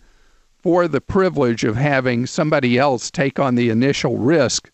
for 0.58 0.88
the 0.88 1.00
privilege 1.00 1.64
of 1.64 1.76
having 1.76 2.26
somebody 2.26 2.78
else 2.78 3.10
take 3.10 3.38
on 3.38 3.54
the 3.54 3.70
initial 3.70 4.16
risk 4.16 4.70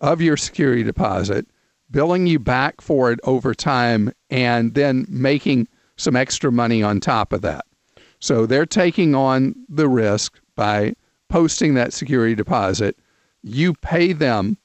of 0.00 0.20
your 0.20 0.36
security 0.36 0.82
deposit, 0.82 1.46
billing 1.90 2.26
you 2.26 2.38
back 2.38 2.80
for 2.80 3.10
it 3.10 3.20
over 3.24 3.54
time, 3.54 4.12
and 4.30 4.74
then 4.74 5.06
making 5.08 5.66
some 5.96 6.16
extra 6.16 6.52
money 6.52 6.82
on 6.82 7.00
top 7.00 7.32
of 7.32 7.42
that. 7.42 7.64
So 8.18 8.46
they're 8.46 8.66
taking 8.66 9.14
on 9.14 9.54
the 9.68 9.88
risk 9.88 10.38
by 10.54 10.94
posting 11.28 11.74
that 11.74 11.92
security 11.92 12.34
deposit. 12.34 12.96
You 13.42 13.74
pay 13.74 14.12
them, 14.12 14.58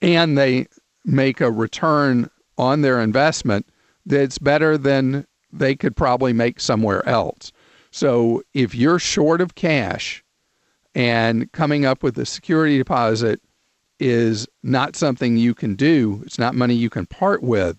and 0.00 0.38
they 0.38 0.68
make 1.04 1.40
a 1.40 1.50
return 1.50 2.30
on 2.58 2.82
their 2.82 3.00
investment 3.00 3.66
that's 4.06 4.38
better 4.38 4.78
than 4.78 5.26
they 5.52 5.74
could 5.74 5.96
probably 5.96 6.32
make 6.32 6.60
somewhere 6.60 7.06
else. 7.08 7.52
So 7.90 8.42
if 8.54 8.74
you're 8.74 8.98
short 8.98 9.40
of 9.40 9.54
cash 9.54 10.24
and 10.94 11.50
coming 11.52 11.84
up 11.84 12.02
with 12.02 12.18
a 12.18 12.26
security 12.26 12.78
deposit 12.78 13.40
is 14.00 14.48
not 14.62 14.96
something 14.96 15.36
you 15.36 15.54
can 15.54 15.74
do, 15.74 16.22
it's 16.24 16.38
not 16.38 16.54
money 16.54 16.74
you 16.74 16.90
can 16.90 17.06
part 17.06 17.42
with, 17.42 17.78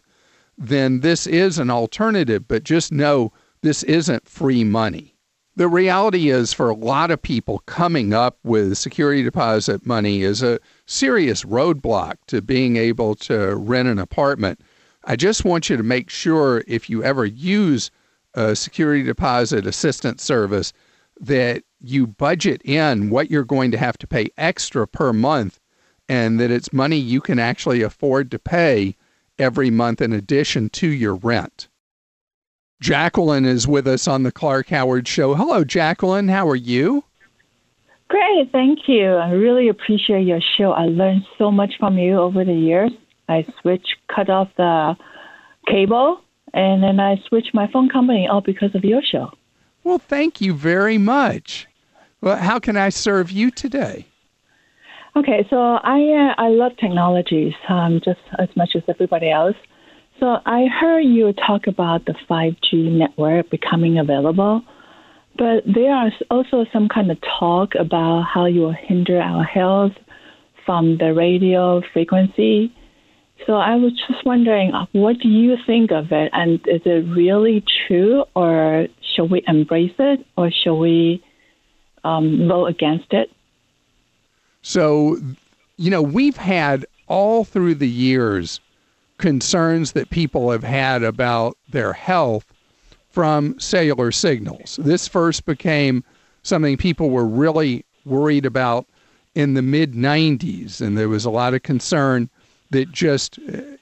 then 0.57 0.99
this 0.99 1.25
is 1.27 1.57
an 1.57 1.69
alternative. 1.69 2.47
But 2.47 2.63
just 2.63 2.91
know 2.91 3.33
this 3.61 3.83
isn't 3.83 4.27
free 4.27 4.63
money. 4.63 5.15
The 5.55 5.67
reality 5.67 6.29
is, 6.29 6.51
for 6.51 6.69
a 6.69 6.75
lot 6.75 7.11
of 7.11 7.21
people, 7.21 7.59
coming 7.67 8.11
up 8.11 8.39
with 8.43 8.75
security 8.77 9.21
deposit 9.21 9.85
money 9.85 10.23
is 10.23 10.41
a 10.41 10.59
serious 10.87 11.43
roadblock 11.43 12.15
to 12.27 12.41
being 12.41 12.75
able 12.75 13.13
to 13.15 13.55
rent 13.55 13.87
an 13.87 13.99
apartment. 13.99 14.61
I 15.05 15.15
just 15.15 15.43
want 15.43 15.69
you 15.69 15.77
to 15.77 15.83
make 15.83 16.09
sure 16.09 16.63
if 16.67 16.89
you 16.89 17.03
ever 17.03 17.25
use 17.25 17.91
a 18.33 18.55
security 18.55 19.03
deposit 19.03 19.67
assistance 19.67 20.23
service 20.23 20.73
that 21.19 21.63
you 21.81 22.07
budget 22.07 22.61
in 22.63 23.09
what 23.09 23.29
you're 23.29 23.43
going 23.43 23.71
to 23.71 23.77
have 23.77 23.97
to 23.99 24.07
pay 24.07 24.29
extra 24.37 24.87
per 24.87 25.13
month 25.13 25.59
and 26.09 26.39
that 26.39 26.51
it's 26.51 26.73
money 26.73 26.97
you 26.97 27.21
can 27.21 27.39
actually 27.39 27.81
afford 27.81 28.31
to 28.31 28.39
pay 28.39 28.95
every 29.37 29.69
month 29.69 30.01
in 30.01 30.13
addition 30.13 30.69
to 30.69 30.87
your 30.87 31.15
rent. 31.15 31.67
Jacqueline 32.81 33.45
is 33.45 33.67
with 33.67 33.87
us 33.87 34.07
on 34.07 34.23
the 34.23 34.31
Clark 34.31 34.69
Howard 34.69 35.07
Show. 35.07 35.35
Hello, 35.35 35.63
Jacqueline. 35.63 36.27
How 36.27 36.47
are 36.49 36.55
you? 36.55 37.03
Great, 38.09 38.51
thank 38.51 38.79
you. 38.87 39.15
I 39.15 39.31
really 39.31 39.69
appreciate 39.69 40.27
your 40.27 40.41
show. 40.57 40.71
I 40.71 40.85
learned 40.85 41.23
so 41.37 41.49
much 41.49 41.73
from 41.79 41.97
you 41.97 42.19
over 42.19 42.43
the 42.43 42.53
years. 42.53 42.91
I 43.29 43.45
switch, 43.61 43.85
cut 44.13 44.29
off 44.29 44.49
the 44.57 44.95
cable, 45.67 46.21
and 46.53 46.83
then 46.83 46.99
I 46.99 47.21
switch 47.27 47.47
my 47.53 47.67
phone 47.71 47.89
company 47.89 48.27
all 48.27 48.41
because 48.41 48.75
of 48.75 48.83
your 48.83 49.01
show. 49.01 49.31
Well, 49.83 49.97
thank 49.99 50.39
you 50.39 50.53
very 50.53 50.97
much. 50.97 51.67
Well, 52.21 52.37
how 52.37 52.59
can 52.59 52.77
I 52.77 52.89
serve 52.89 53.31
you 53.31 53.51
today? 53.51 54.05
Okay, 55.15 55.45
so 55.49 55.57
I 55.57 55.99
uh, 55.99 56.41
I 56.41 56.47
love 56.49 56.71
technologies 56.77 57.53
um, 57.69 58.01
just 58.03 58.21
as 58.39 58.49
much 58.55 58.71
as 58.75 58.81
everybody 58.87 59.29
else. 59.29 59.55
So 60.19 60.39
I 60.45 60.65
heard 60.67 61.01
you 61.01 61.33
talk 61.33 61.67
about 61.67 62.05
the 62.05 62.15
5G 62.29 62.91
network 62.97 63.49
becoming 63.49 63.99
available, 63.99 64.63
but 65.37 65.63
there 65.65 65.93
are 65.93 66.11
also 66.31 66.65
some 66.71 66.87
kind 66.87 67.11
of 67.11 67.17
talk 67.39 67.75
about 67.75 68.23
how 68.23 68.45
you 68.45 68.61
will 68.61 68.71
hinder 68.87 69.19
our 69.19 69.43
health 69.43 69.91
from 70.65 70.97
the 70.97 71.13
radio 71.13 71.81
frequency. 71.91 72.73
So 73.45 73.53
I 73.53 73.75
was 73.75 73.91
just 74.07 74.25
wondering, 74.25 74.73
uh, 74.73 74.85
what 74.93 75.19
do 75.19 75.27
you 75.27 75.57
think 75.65 75.91
of 75.91 76.11
it, 76.11 76.29
and 76.33 76.59
is 76.65 76.81
it 76.85 77.05
really 77.09 77.63
true, 77.87 78.23
or 78.35 78.87
should 79.15 79.29
we 79.29 79.43
embrace 79.47 79.93
it, 79.99 80.25
or 80.37 80.49
should 80.51 80.75
we 80.75 81.23
um, 82.03 82.47
vote 82.47 82.67
against 82.67 83.11
it? 83.11 83.29
So, 84.61 85.17
you 85.77 85.91
know, 85.91 86.01
we've 86.01 86.37
had 86.37 86.85
all 87.07 87.43
through 87.43 87.75
the 87.75 87.89
years 87.89 88.61
concerns 89.17 89.91
that 89.91 90.09
people 90.09 90.51
have 90.51 90.63
had 90.63 91.03
about 91.03 91.57
their 91.69 91.93
health 91.93 92.45
from 93.09 93.59
cellular 93.59 94.11
signals. 94.11 94.79
This 94.81 95.07
first 95.07 95.45
became 95.45 96.03
something 96.43 96.77
people 96.77 97.09
were 97.09 97.25
really 97.25 97.85
worried 98.05 98.45
about 98.45 98.87
in 99.35 99.53
the 99.53 99.61
mid 99.61 99.93
90s, 99.93 100.81
and 100.81 100.97
there 100.97 101.09
was 101.09 101.25
a 101.25 101.29
lot 101.29 101.53
of 101.53 101.63
concern 101.63 102.29
that 102.73 102.91
just, 102.91 103.37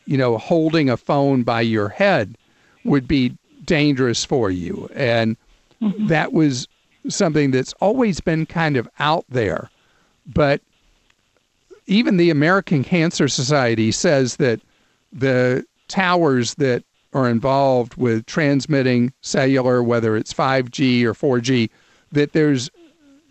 you 0.05 0.17
know, 0.17 0.37
holding 0.37 0.89
a 0.89 0.97
phone 0.97 1.43
by 1.43 1.61
your 1.61 1.89
head 1.89 2.37
would 2.85 3.07
be 3.07 3.35
dangerous 3.65 4.23
for 4.23 4.51
you. 4.51 4.89
And 4.93 5.35
mm-hmm. 5.81 6.07
that 6.07 6.33
was 6.33 6.67
something 7.09 7.51
that's 7.51 7.73
always 7.73 8.19
been 8.19 8.45
kind 8.45 8.77
of 8.77 8.87
out 8.99 9.25
there. 9.29 9.69
But 10.27 10.61
even 11.87 12.17
the 12.17 12.29
American 12.29 12.83
Cancer 12.83 13.27
Society 13.27 13.91
says 13.91 14.37
that 14.37 14.61
the 15.11 15.65
towers 15.87 16.55
that 16.55 16.83
are 17.13 17.27
involved 17.27 17.95
with 17.95 18.25
transmitting 18.25 19.11
cellular, 19.21 19.83
whether 19.83 20.15
it's 20.15 20.33
5G 20.33 21.03
or 21.03 21.13
4G, 21.13 21.69
that 22.11 22.33
there's 22.33 22.69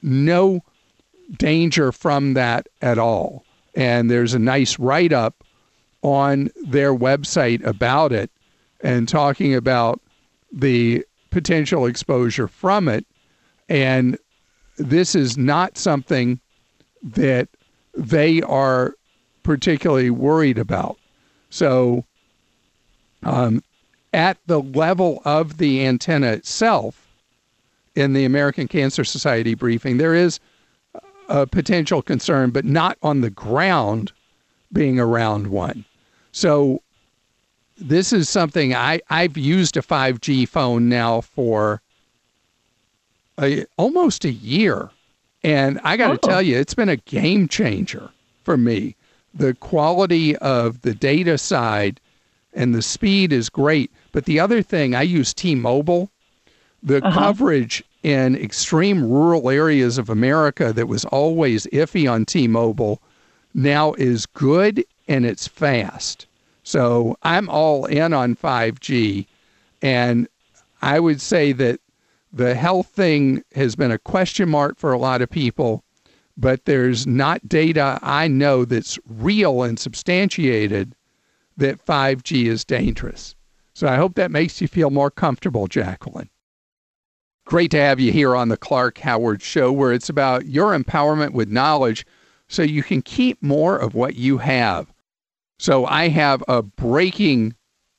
no 0.02 0.60
danger 1.38 1.92
from 1.92 2.34
that 2.34 2.66
at 2.82 2.98
all. 2.98 3.44
And 3.74 4.10
there's 4.10 4.34
a 4.34 4.38
nice 4.38 4.78
write 4.78 5.12
up 5.12 5.44
on 6.02 6.50
their 6.64 6.94
website 6.94 7.64
about 7.64 8.12
it 8.12 8.30
and 8.80 9.08
talking 9.08 9.54
about 9.54 10.00
the 10.52 11.04
potential 11.30 11.86
exposure 11.86 12.48
from 12.48 12.88
it. 12.88 13.06
And 13.68 14.18
this 14.78 15.14
is 15.14 15.36
not 15.36 15.76
something 15.76 16.40
that 17.02 17.48
they 17.94 18.42
are 18.42 18.94
particularly 19.42 20.10
worried 20.10 20.58
about. 20.58 20.98
So, 21.50 22.04
um, 23.22 23.62
at 24.12 24.38
the 24.46 24.60
level 24.60 25.22
of 25.24 25.58
the 25.58 25.86
antenna 25.86 26.28
itself, 26.28 27.06
in 27.94 28.12
the 28.12 28.24
American 28.24 28.68
Cancer 28.68 29.04
Society 29.04 29.54
briefing, 29.54 29.98
there 29.98 30.14
is 30.14 30.40
a 31.28 31.46
potential 31.46 32.02
concern, 32.02 32.50
but 32.50 32.64
not 32.64 32.98
on 33.02 33.20
the 33.20 33.30
ground 33.30 34.12
being 34.72 34.98
around 34.98 35.48
one. 35.48 35.84
So 36.32 36.82
this 37.76 38.12
is 38.12 38.28
something 38.28 38.74
I, 38.74 39.00
I've 39.10 39.36
used 39.36 39.76
a 39.76 39.82
5G 39.82 40.48
phone 40.48 40.88
now 40.88 41.22
for 41.22 41.80
a, 43.40 43.64
almost 43.76 44.24
a 44.24 44.32
year. 44.32 44.90
And 45.42 45.80
I 45.82 45.96
got 45.96 46.08
to 46.08 46.20
oh. 46.22 46.28
tell 46.28 46.42
you, 46.42 46.58
it's 46.58 46.74
been 46.74 46.90
a 46.90 46.96
game 46.96 47.48
changer 47.48 48.10
for 48.44 48.56
me. 48.56 48.96
The 49.34 49.54
quality 49.54 50.36
of 50.36 50.82
the 50.82 50.94
data 50.94 51.38
side 51.38 52.00
and 52.52 52.74
the 52.74 52.82
speed 52.82 53.32
is 53.32 53.48
great. 53.48 53.90
But 54.12 54.24
the 54.24 54.40
other 54.40 54.60
thing, 54.60 54.94
I 54.94 55.02
use 55.02 55.32
T 55.32 55.54
Mobile. 55.54 56.10
The 56.82 57.04
uh-huh. 57.04 57.18
coverage 57.18 57.82
in 58.02 58.34
extreme 58.36 59.04
rural 59.04 59.50
areas 59.50 59.98
of 59.98 60.08
America 60.08 60.72
that 60.72 60.88
was 60.88 61.04
always 61.06 61.66
iffy 61.66 62.10
on 62.10 62.24
T 62.24 62.48
Mobile 62.48 63.00
now 63.54 63.94
is 63.94 64.26
good 64.26 64.84
and 65.10 65.26
it's 65.26 65.48
fast. 65.48 66.28
So 66.62 67.16
I'm 67.24 67.48
all 67.48 67.84
in 67.86 68.12
on 68.12 68.36
5G. 68.36 69.26
And 69.82 70.28
I 70.82 71.00
would 71.00 71.20
say 71.20 71.50
that 71.52 71.80
the 72.32 72.54
health 72.54 72.86
thing 72.86 73.42
has 73.56 73.74
been 73.74 73.90
a 73.90 73.98
question 73.98 74.48
mark 74.48 74.78
for 74.78 74.92
a 74.92 74.98
lot 74.98 75.20
of 75.20 75.28
people, 75.28 75.82
but 76.36 76.64
there's 76.64 77.08
not 77.08 77.48
data 77.48 77.98
I 78.02 78.28
know 78.28 78.64
that's 78.64 79.00
real 79.08 79.64
and 79.64 79.80
substantiated 79.80 80.94
that 81.56 81.84
5G 81.84 82.46
is 82.46 82.64
dangerous. 82.64 83.34
So 83.74 83.88
I 83.88 83.96
hope 83.96 84.14
that 84.14 84.30
makes 84.30 84.60
you 84.60 84.68
feel 84.68 84.90
more 84.90 85.10
comfortable, 85.10 85.66
Jacqueline. 85.66 86.30
Great 87.46 87.72
to 87.72 87.80
have 87.80 87.98
you 87.98 88.12
here 88.12 88.36
on 88.36 88.48
the 88.48 88.56
Clark 88.56 88.98
Howard 88.98 89.42
Show, 89.42 89.72
where 89.72 89.92
it's 89.92 90.08
about 90.08 90.46
your 90.46 90.78
empowerment 90.78 91.32
with 91.32 91.48
knowledge 91.48 92.06
so 92.46 92.62
you 92.62 92.84
can 92.84 93.02
keep 93.02 93.42
more 93.42 93.76
of 93.76 93.94
what 93.94 94.14
you 94.14 94.38
have. 94.38 94.92
So 95.60 95.84
I 95.84 96.08
have 96.08 96.42
a 96.48 96.62
breaking 96.62 97.54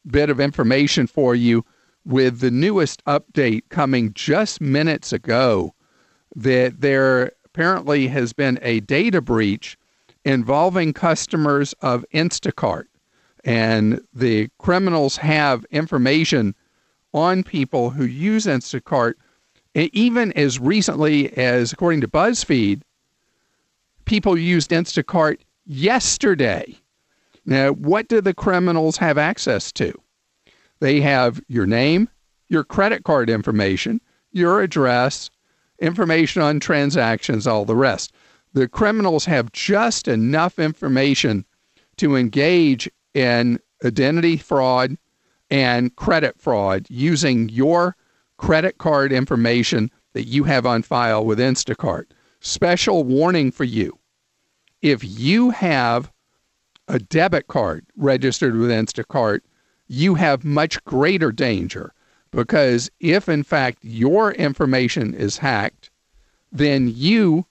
bit 0.07 0.31
of 0.31 0.39
information 0.39 1.05
for 1.05 1.35
you 1.35 1.63
with 2.03 2.39
the 2.39 2.49
newest 2.49 3.05
update 3.05 3.69
coming 3.69 4.13
just 4.15 4.61
minutes 4.61 5.13
ago 5.13 5.75
that 6.35 6.81
there 6.81 7.33
apparently 7.45 8.07
has 8.07 8.33
been 8.33 8.57
a 8.63 8.79
data 8.79 9.21
breach 9.21 9.77
involving 10.25 10.91
customers 10.91 11.73
of 11.83 12.03
Instacart. 12.15 12.85
And 13.43 14.01
the 14.11 14.49
criminals 14.57 15.17
have 15.17 15.63
information 15.65 16.55
on 17.13 17.43
people 17.43 17.91
who 17.91 18.05
use 18.05 18.47
Instacart 18.47 19.13
even 19.75 20.33
as 20.33 20.59
recently 20.59 21.31
as, 21.37 21.73
according 21.73 22.01
to 22.01 22.07
BuzzFeed, 22.07 22.81
people 24.05 24.35
used 24.35 24.71
Instacart 24.71 25.41
yesterday. 25.67 26.80
Now, 27.51 27.73
what 27.73 28.07
do 28.07 28.21
the 28.21 28.33
criminals 28.33 28.95
have 28.95 29.17
access 29.17 29.73
to? 29.73 29.93
They 30.79 31.01
have 31.01 31.41
your 31.49 31.65
name, 31.65 32.07
your 32.47 32.63
credit 32.63 33.03
card 33.03 33.29
information, 33.29 33.99
your 34.31 34.61
address, 34.61 35.29
information 35.77 36.41
on 36.41 36.61
transactions, 36.61 37.45
all 37.45 37.65
the 37.65 37.75
rest. 37.75 38.13
The 38.53 38.69
criminals 38.69 39.25
have 39.25 39.51
just 39.51 40.07
enough 40.07 40.59
information 40.59 41.43
to 41.97 42.15
engage 42.15 42.89
in 43.13 43.59
identity 43.83 44.37
fraud 44.37 44.97
and 45.49 45.93
credit 45.97 46.39
fraud 46.39 46.87
using 46.89 47.49
your 47.49 47.97
credit 48.37 48.77
card 48.77 49.11
information 49.11 49.91
that 50.13 50.23
you 50.23 50.45
have 50.45 50.65
on 50.65 50.83
file 50.83 51.25
with 51.25 51.37
Instacart. 51.37 52.05
Special 52.39 53.03
warning 53.03 53.51
for 53.51 53.65
you. 53.65 53.99
If 54.81 55.03
you 55.03 55.49
have 55.49 56.10
a 56.91 56.99
debit 56.99 57.47
card 57.47 57.85
registered 57.95 58.55
with 58.55 58.69
Instacart, 58.69 59.39
you 59.87 60.15
have 60.15 60.43
much 60.43 60.83
greater 60.83 61.31
danger 61.31 61.93
because 62.31 62.91
if 62.99 63.29
in 63.29 63.43
fact 63.43 63.79
your 63.81 64.33
information 64.33 65.13
is 65.13 65.37
hacked, 65.37 65.89
then 66.51 66.91
you 66.93 67.45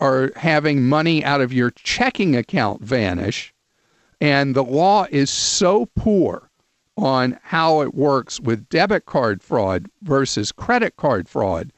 are 0.00 0.32
having 0.34 0.88
money 0.88 1.24
out 1.24 1.40
of 1.40 1.52
your 1.52 1.70
checking 1.70 2.34
account 2.34 2.82
vanish. 2.82 3.54
And 4.20 4.56
the 4.56 4.64
law 4.64 5.06
is 5.10 5.30
so 5.30 5.86
poor 5.94 6.50
on 6.96 7.38
how 7.42 7.80
it 7.80 7.94
works 7.94 8.40
with 8.40 8.68
debit 8.68 9.06
card 9.06 9.40
fraud 9.40 9.88
versus 10.02 10.50
credit 10.50 10.96
card 10.96 11.28
fraud 11.28 11.72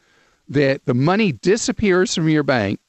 that 0.48 0.84
the 0.86 0.94
money 0.94 1.32
disappears 1.32 2.14
from 2.14 2.28
your 2.28 2.42
bank. 2.42 2.80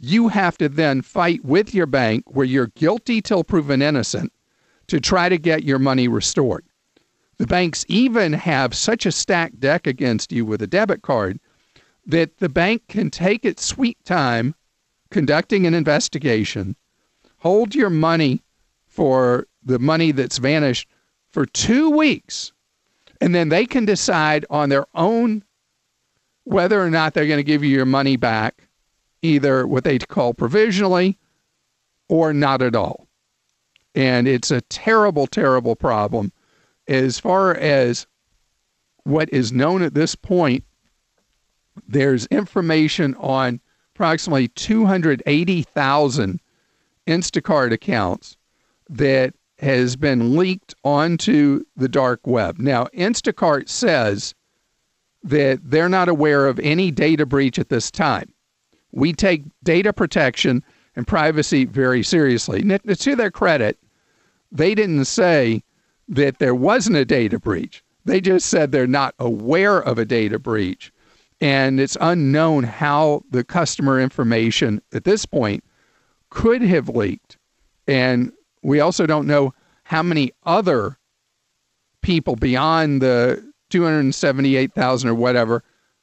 You 0.00 0.28
have 0.28 0.56
to 0.58 0.68
then 0.68 1.02
fight 1.02 1.44
with 1.44 1.74
your 1.74 1.86
bank 1.86 2.24
where 2.28 2.46
you're 2.46 2.68
guilty 2.68 3.20
till 3.20 3.44
proven 3.44 3.82
innocent 3.82 4.32
to 4.86 5.00
try 5.00 5.28
to 5.28 5.38
get 5.38 5.64
your 5.64 5.78
money 5.78 6.08
restored. 6.08 6.64
The 7.38 7.46
banks 7.46 7.84
even 7.88 8.32
have 8.32 8.74
such 8.74 9.06
a 9.06 9.12
stacked 9.12 9.60
deck 9.60 9.86
against 9.86 10.32
you 10.32 10.44
with 10.44 10.62
a 10.62 10.66
debit 10.66 11.02
card 11.02 11.38
that 12.06 12.38
the 12.38 12.48
bank 12.48 12.82
can 12.88 13.10
take 13.10 13.44
its 13.44 13.64
sweet 13.64 14.02
time 14.04 14.54
conducting 15.10 15.66
an 15.66 15.74
investigation, 15.74 16.76
hold 17.38 17.74
your 17.74 17.90
money 17.90 18.42
for 18.86 19.46
the 19.62 19.78
money 19.78 20.12
that's 20.12 20.38
vanished 20.38 20.88
for 21.30 21.46
two 21.46 21.90
weeks, 21.90 22.52
and 23.20 23.34
then 23.34 23.48
they 23.48 23.66
can 23.66 23.84
decide 23.84 24.44
on 24.50 24.68
their 24.68 24.86
own 24.94 25.44
whether 26.44 26.82
or 26.82 26.90
not 26.90 27.14
they're 27.14 27.26
going 27.26 27.38
to 27.38 27.44
give 27.44 27.62
you 27.62 27.70
your 27.70 27.84
money 27.84 28.16
back, 28.16 28.67
either 29.22 29.66
what 29.66 29.84
they 29.84 29.98
call 29.98 30.34
provisionally 30.34 31.18
or 32.08 32.32
not 32.32 32.62
at 32.62 32.76
all. 32.76 33.08
And 33.94 34.28
it's 34.28 34.50
a 34.50 34.60
terrible, 34.62 35.26
terrible 35.26 35.76
problem. 35.76 36.32
As 36.86 37.18
far 37.18 37.54
as 37.54 38.06
what 39.04 39.28
is 39.32 39.52
known 39.52 39.82
at 39.82 39.94
this 39.94 40.14
point, 40.14 40.64
there's 41.86 42.26
information 42.26 43.14
on 43.16 43.60
approximately 43.94 44.48
280,000 44.48 46.40
Instacart 47.06 47.72
accounts 47.72 48.36
that 48.88 49.34
has 49.58 49.96
been 49.96 50.36
leaked 50.36 50.74
onto 50.84 51.64
the 51.76 51.88
dark 51.88 52.20
web. 52.26 52.58
Now, 52.58 52.84
Instacart 52.94 53.68
says 53.68 54.34
that 55.24 55.58
they're 55.64 55.88
not 55.88 56.08
aware 56.08 56.46
of 56.46 56.60
any 56.60 56.90
data 56.90 57.26
breach 57.26 57.58
at 57.58 57.68
this 57.68 57.90
time. 57.90 58.32
We 58.92 59.12
take 59.12 59.44
data 59.62 59.92
protection 59.92 60.64
and 60.96 61.06
privacy 61.06 61.64
very 61.64 62.02
seriously. 62.02 62.62
To 62.62 63.16
their 63.16 63.30
credit, 63.30 63.78
they 64.50 64.74
didn't 64.74 65.04
say 65.04 65.62
that 66.08 66.38
there 66.38 66.54
wasn't 66.54 66.96
a 66.96 67.04
data 67.04 67.38
breach. 67.38 67.84
They 68.04 68.20
just 68.20 68.48
said 68.48 68.72
they're 68.72 68.86
not 68.86 69.14
aware 69.18 69.78
of 69.78 69.98
a 69.98 70.04
data 70.04 70.38
breach. 70.38 70.92
And 71.40 71.78
it's 71.78 71.96
unknown 72.00 72.64
how 72.64 73.22
the 73.30 73.44
customer 73.44 74.00
information 74.00 74.80
at 74.92 75.04
this 75.04 75.26
point 75.26 75.62
could 76.30 76.62
have 76.62 76.88
leaked. 76.88 77.36
And 77.86 78.32
we 78.62 78.80
also 78.80 79.06
don't 79.06 79.26
know 79.26 79.54
how 79.84 80.02
many 80.02 80.32
other 80.44 80.98
people 82.02 82.36
beyond 82.36 83.02
the 83.02 83.52
278,000 83.70 85.08
or 85.08 85.14
whatever 85.14 85.62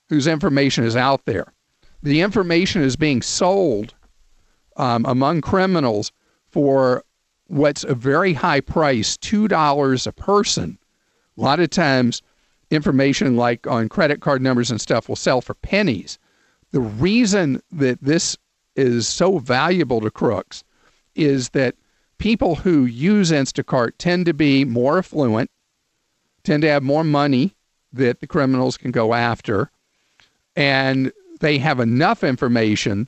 whose 0.09 0.27
information 0.27 0.83
is 0.83 0.95
out 0.95 1.25
there. 1.25 1.51
The 2.05 2.21
information 2.21 2.83
is 2.83 2.95
being 2.95 3.23
sold 3.23 3.95
um, 4.77 5.05
among 5.05 5.41
criminals 5.41 6.11
for 6.51 7.03
what's 7.47 7.83
a 7.83 7.95
very 7.95 8.33
high 8.33 8.61
price 8.61 9.17
$2 9.17 10.05
a 10.07 10.11
person. 10.11 10.77
A 11.35 11.41
lot 11.41 11.59
of 11.59 11.71
times 11.71 12.21
information 12.69 13.37
like 13.37 13.65
on 13.65 13.89
credit 13.89 14.21
card 14.21 14.43
numbers 14.43 14.69
and 14.69 14.79
stuff 14.79 15.09
will 15.09 15.15
sell 15.15 15.41
for 15.41 15.55
pennies. 15.55 16.19
The 16.73 16.79
reason 16.79 17.59
that 17.71 18.03
this 18.03 18.37
is 18.75 19.07
so 19.07 19.39
valuable 19.39 19.99
to 20.01 20.11
crooks 20.11 20.63
is 21.15 21.49
that 21.49 21.73
people 22.19 22.53
who 22.53 22.85
use 22.85 23.31
Instacart 23.31 23.93
tend 23.97 24.27
to 24.27 24.33
be 24.35 24.63
more 24.63 24.99
affluent, 24.99 25.49
tend 26.43 26.61
to 26.61 26.69
have 26.69 26.83
more 26.83 27.03
money 27.03 27.55
that 27.91 28.19
the 28.19 28.27
criminals 28.27 28.77
can 28.77 28.91
go 28.91 29.15
after, 29.15 29.71
and 30.55 31.11
they 31.45 31.59
have 31.59 31.79
enough 31.79 32.23
information 32.23 33.07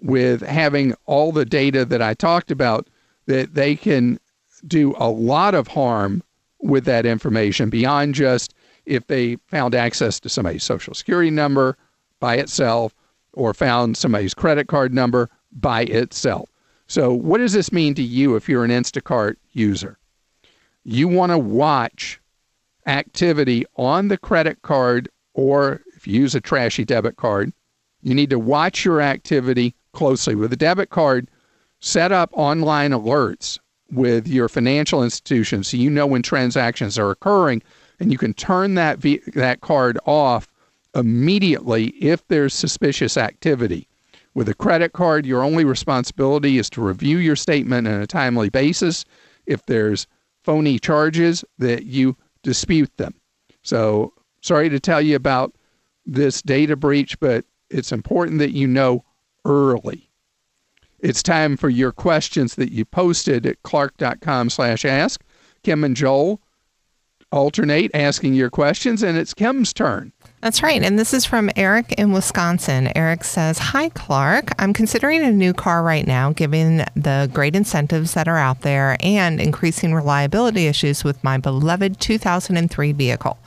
with 0.00 0.40
having 0.40 0.94
all 1.06 1.30
the 1.30 1.44
data 1.44 1.84
that 1.84 2.02
I 2.02 2.12
talked 2.12 2.50
about 2.50 2.88
that 3.26 3.54
they 3.54 3.76
can 3.76 4.18
do 4.66 4.94
a 4.98 5.08
lot 5.08 5.54
of 5.54 5.68
harm 5.68 6.24
with 6.60 6.84
that 6.86 7.06
information 7.06 7.70
beyond 7.70 8.16
just 8.16 8.52
if 8.84 9.06
they 9.06 9.36
found 9.46 9.76
access 9.76 10.18
to 10.20 10.28
somebody's 10.28 10.64
social 10.64 10.92
security 10.92 11.30
number 11.30 11.76
by 12.18 12.34
itself 12.34 12.96
or 13.32 13.54
found 13.54 13.96
somebody's 13.96 14.34
credit 14.34 14.66
card 14.66 14.92
number 14.92 15.30
by 15.52 15.82
itself. 15.82 16.48
So, 16.88 17.12
what 17.12 17.38
does 17.38 17.52
this 17.52 17.70
mean 17.70 17.94
to 17.94 18.02
you 18.02 18.34
if 18.34 18.48
you're 18.48 18.64
an 18.64 18.72
Instacart 18.72 19.36
user? 19.52 19.98
You 20.82 21.06
want 21.06 21.30
to 21.30 21.38
watch 21.38 22.20
activity 22.86 23.64
on 23.76 24.08
the 24.08 24.18
credit 24.18 24.62
card, 24.62 25.08
or 25.34 25.80
if 26.02 26.08
you 26.08 26.20
use 26.20 26.34
a 26.34 26.40
trashy 26.40 26.84
debit 26.84 27.14
card, 27.14 27.52
you 28.02 28.12
need 28.12 28.30
to 28.30 28.38
watch 28.38 28.84
your 28.84 29.00
activity 29.00 29.72
closely. 29.92 30.34
With 30.34 30.52
a 30.52 30.56
debit 30.56 30.90
card, 30.90 31.28
set 31.78 32.10
up 32.10 32.30
online 32.32 32.90
alerts 32.90 33.60
with 33.92 34.26
your 34.26 34.48
financial 34.48 35.04
institution 35.04 35.62
so 35.62 35.76
you 35.76 35.88
know 35.88 36.08
when 36.08 36.22
transactions 36.22 36.98
are 36.98 37.12
occurring 37.12 37.62
and 38.00 38.10
you 38.10 38.18
can 38.18 38.34
turn 38.34 38.74
that 38.74 39.00
that 39.34 39.60
card 39.60 39.96
off 40.04 40.48
immediately 40.96 41.88
if 42.00 42.26
there's 42.26 42.52
suspicious 42.52 43.16
activity. 43.16 43.86
With 44.34 44.48
a 44.48 44.54
credit 44.54 44.94
card, 44.94 45.24
your 45.24 45.44
only 45.44 45.64
responsibility 45.64 46.58
is 46.58 46.68
to 46.70 46.82
review 46.82 47.18
your 47.18 47.36
statement 47.36 47.86
on 47.86 48.00
a 48.00 48.08
timely 48.08 48.48
basis. 48.48 49.04
If 49.46 49.66
there's 49.66 50.08
phony 50.42 50.80
charges, 50.80 51.44
that 51.58 51.84
you 51.84 52.16
dispute 52.42 52.90
them. 52.96 53.14
So, 53.62 54.14
sorry 54.40 54.68
to 54.68 54.80
tell 54.80 55.00
you 55.00 55.14
about 55.14 55.54
this 56.06 56.42
data 56.42 56.76
breach, 56.76 57.18
but 57.20 57.44
it's 57.70 57.92
important 57.92 58.38
that 58.38 58.52
you 58.52 58.66
know 58.66 59.04
early. 59.44 60.10
It's 61.00 61.22
time 61.22 61.56
for 61.56 61.68
your 61.68 61.90
questions 61.90 62.54
that 62.54 62.70
you 62.72 62.84
posted 62.84 63.44
at 63.46 63.62
clark.com 63.62 64.50
slash 64.50 64.84
ask. 64.84 65.22
Kim 65.62 65.82
and 65.84 65.96
Joel 65.96 66.40
alternate 67.32 67.90
asking 67.94 68.34
your 68.34 68.50
questions, 68.50 69.02
and 69.02 69.16
it's 69.16 69.34
Kim's 69.34 69.72
turn. 69.72 70.12
That's 70.42 70.62
right. 70.62 70.82
And 70.82 70.98
this 70.98 71.14
is 71.14 71.24
from 71.24 71.50
Eric 71.56 71.92
in 71.92 72.12
Wisconsin. 72.12 72.90
Eric 72.96 73.24
says, 73.24 73.58
Hi, 73.58 73.88
Clark. 73.90 74.50
I'm 74.58 74.72
considering 74.72 75.22
a 75.22 75.32
new 75.32 75.52
car 75.52 75.82
right 75.82 76.06
now, 76.06 76.32
given 76.32 76.84
the 76.94 77.30
great 77.32 77.56
incentives 77.56 78.14
that 78.14 78.28
are 78.28 78.38
out 78.38 78.60
there 78.60 78.96
and 79.00 79.40
increasing 79.40 79.94
reliability 79.94 80.66
issues 80.66 81.04
with 81.04 81.22
my 81.24 81.38
beloved 81.38 81.98
2003 82.00 82.92
vehicle. 82.92 83.38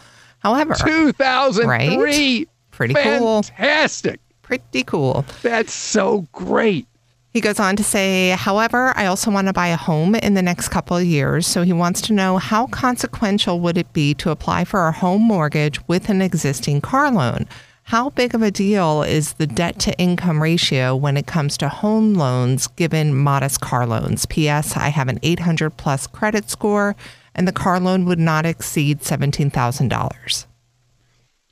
However, 0.46 0.76
2003. 0.76 1.66
Right? 1.66 2.48
Pretty 2.70 2.94
cool. 2.94 3.42
Fantastic. 3.42 4.20
Pretty 4.44 4.84
cool. 4.84 5.26
That's 5.42 5.74
so 5.74 6.28
great. 6.34 6.86
He 7.34 7.42
goes 7.42 7.60
on 7.60 7.76
to 7.78 7.84
say, 7.84 8.30
however, 8.30 8.94
I 8.96 9.08
also 9.08 9.32
want 9.32 9.48
to 9.48 9.54
buy 9.54 9.70
a 9.70 9.76
home 9.76 10.14
in 10.14 10.36
the 10.36 10.44
next 10.44 10.70
couple 10.70 10.98
of 10.98 11.04
years. 11.04 11.48
So 11.48 11.64
he 11.64 11.74
wants 11.74 12.00
to 12.02 12.14
know 12.14 12.38
how 12.38 12.68
consequential 12.68 13.60
would 13.62 13.76
it 13.76 13.92
be 13.92 14.14
to 14.14 14.30
apply 14.30 14.66
for 14.66 14.88
a 14.88 14.92
home 14.92 15.24
mortgage 15.24 15.80
with 15.88 16.10
an 16.10 16.22
existing 16.22 16.80
car 16.82 17.12
loan? 17.12 17.48
How 17.82 18.12
big 18.12 18.36
of 18.36 18.44
a 18.44 18.52
deal 18.52 19.02
is 19.02 19.34
the 19.34 19.48
debt 19.48 19.80
to 19.80 19.98
income 19.98 20.44
ratio 20.44 20.96
when 20.96 21.18
it 21.18 21.26
comes 21.26 21.58
to 21.58 21.70
home 21.70 22.14
loans 22.14 22.68
given 22.68 23.16
modest 23.16 23.62
car 23.62 23.88
loans? 23.88 24.28
P.S. 24.28 24.78
I 24.78 24.90
have 24.90 25.08
an 25.08 25.18
800 25.24 25.72
plus 25.72 26.06
credit 26.06 26.52
score 26.52 26.96
and 27.36 27.48
the 27.48 27.52
car 27.52 27.80
loan 27.80 28.06
would 28.06 28.20
not 28.20 28.46
exceed 28.46 29.02
$17,000. 29.02 30.46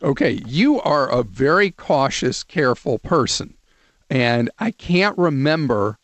Okay, 0.01 0.41
you 0.45 0.81
are 0.81 1.09
a 1.09 1.23
very 1.23 1.71
cautious, 1.71 2.43
careful 2.43 2.97
person. 2.99 3.53
And 4.09 4.49
I 4.59 4.71
can't 4.71 5.17
remember 5.17 5.97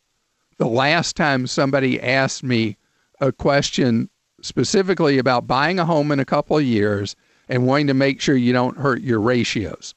the 0.58 0.68
last 0.68 1.15
time 1.15 1.48
somebody 1.48 2.02
asked 2.02 2.44
me 2.44 2.78
a 3.20 3.32
question 3.32 4.10
specifically 4.42 5.18
about 5.18 5.48
buying 5.48 5.80
a 5.80 5.86
home 5.86 6.12
in 6.12 6.20
a 6.20 6.26
couple 6.26 6.58
of 6.58 6.63
years 6.63 7.15
and 7.50 7.65
wanting 7.65 7.88
to 7.88 7.94
make 7.94 8.22
sure 8.22 8.36
you 8.36 8.54
don't 8.54 8.78
hurt 8.78 9.02
your 9.02 9.20
ratios. 9.20 9.96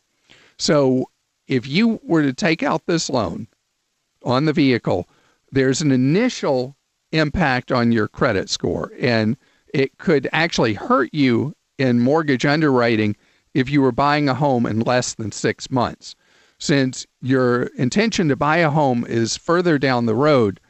So 0.59 1.07
if 1.47 1.66
you 1.66 2.01
were 2.03 2.23
to 2.23 2.33
take 2.33 2.62
out 2.62 2.87
this 2.87 3.11
loan 3.11 3.47
on 4.25 4.47
the 4.47 4.53
vehicle, 4.53 5.09
there's 5.51 5.81
an 5.81 5.92
initial 5.92 6.77
impact 7.12 7.71
on 7.71 7.92
your 7.92 8.09
credit 8.09 8.49
score 8.49 8.92
and 8.99 9.37
it 9.72 9.96
could 9.98 10.28
actually 10.32 10.74
hurt 10.74 11.11
you 11.12 11.54
in 11.78 12.00
mortgage 12.00 12.44
underwriting 12.44 13.16
if 13.54 13.68
you 13.68 13.82
were 13.82 13.92
buying 13.92 14.28
a 14.28 14.35
home 14.35 14.66
in 14.66 14.80
less 14.80 15.14
than 15.14 15.32
6 15.32 15.70
months 15.70 16.14
since 16.62 17.08
your 17.22 17.64
intention 17.76 18.28
to 18.28 18.37
buy 18.37 18.58
a 18.58 18.70
home 18.70 19.04
is 19.08 19.37
further 19.37 19.78
down 19.78 20.06
the 20.06 20.14
road, 20.14 20.61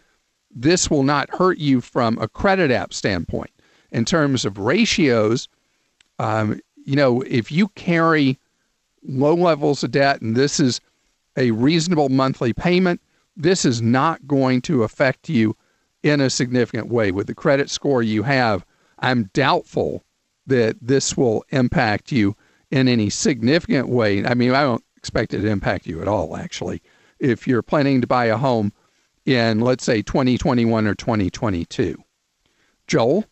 this 0.51 0.91
will 0.91 1.03
not 1.03 1.29
hurt 1.29 1.59
you 1.59 1.83
from 1.83 2.17
a 2.17 2.29
credit 2.29 2.71
app 2.71 2.95
standpoint. 2.95 3.51
In 3.91 4.07
terms 4.07 4.47
of 4.47 4.57
ratios, 4.57 5.49
um, 6.19 6.59
you 6.87 6.97
know, 6.97 7.21
if 7.23 7.53
you 7.53 7.69
carry 7.69 8.39
low 9.07 9.35
levels 9.35 9.85
of 9.85 9.91
debt 9.91 10.23
and 10.23 10.35
this 10.35 10.59
is 10.59 10.81
a 11.37 11.51
reasonable 11.51 12.09
monthly 12.09 12.55
payment, 12.55 13.03
this 13.37 13.67
is 13.67 13.83
not 13.83 14.27
going 14.27 14.63
to 14.63 14.85
affect 14.85 15.29
you 15.29 15.55
in 16.03 16.23
a 16.23 16.31
significant 16.31 16.89
way. 16.89 17.13
With 17.13 17.27
the 17.27 17.35
credit 17.35 17.69
score 17.69 18.03
you 18.03 18.23
have, 18.23 18.65
I'm 19.03 19.25
doubtful 19.35 20.05
that 20.47 20.77
this 20.81 21.17
will 21.17 21.45
impact 21.51 22.13
you 22.13 22.37
in 22.71 22.89
any 22.89 23.11
significant 23.11 23.89
way. 23.89 24.25
I 24.25 24.35
mean, 24.35 24.53
I 24.53 24.63
don't 24.63 24.85
expect 24.97 25.35
it 25.35 25.43
to 25.43 25.49
impact 25.49 25.87
you 25.87 26.01
at 26.01 26.09
all, 26.09 26.37
actually. 26.37 26.83
If 27.19 27.47
you're 27.47 27.63
planning 27.63 28.01
to 28.01 28.07
buy 28.07 28.27
a 28.27 28.37
home 28.37 28.73
in, 29.27 29.61
let's 29.61 29.85
say, 29.85 30.03
2021 30.03 30.87
or 30.87 30.95
2022. 30.95 32.03
Joel? 32.87 33.25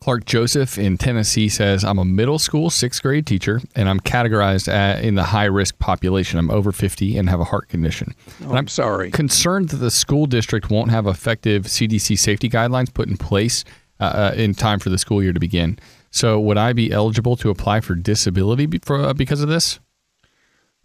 Clark 0.00 0.26
Joseph 0.26 0.76
in 0.76 0.98
Tennessee 0.98 1.48
says, 1.48 1.82
I'm 1.82 1.98
a 1.98 2.04
middle 2.04 2.38
school 2.38 2.68
sixth 2.68 3.02
grade 3.02 3.26
teacher 3.26 3.62
and 3.74 3.88
I'm 3.88 4.00
categorized 4.00 4.68
at, 4.68 5.02
in 5.02 5.14
the 5.14 5.22
high 5.22 5.46
risk 5.46 5.78
population. 5.78 6.38
I'm 6.38 6.50
over 6.50 6.72
50 6.72 7.16
and 7.16 7.30
have 7.30 7.40
a 7.40 7.44
heart 7.44 7.70
condition. 7.70 8.14
Oh, 8.44 8.54
I'm 8.54 8.68
sorry. 8.68 9.10
Concerned 9.12 9.70
that 9.70 9.78
the 9.78 9.90
school 9.90 10.26
district 10.26 10.68
won't 10.68 10.90
have 10.90 11.06
effective 11.06 11.64
CDC 11.64 12.18
safety 12.18 12.50
guidelines 12.50 12.92
put 12.92 13.08
in 13.08 13.16
place 13.16 13.64
uh, 14.00 14.04
uh, 14.04 14.34
in 14.36 14.54
time 14.54 14.78
for 14.78 14.90
the 14.90 14.98
school 14.98 15.22
year 15.22 15.32
to 15.32 15.40
begin. 15.40 15.78
So, 16.10 16.38
would 16.40 16.58
I 16.58 16.72
be 16.72 16.92
eligible 16.92 17.36
to 17.36 17.50
apply 17.50 17.80
for 17.80 17.94
disability 17.94 18.68
uh, 18.88 19.12
because 19.14 19.40
of 19.40 19.48
this? 19.48 19.80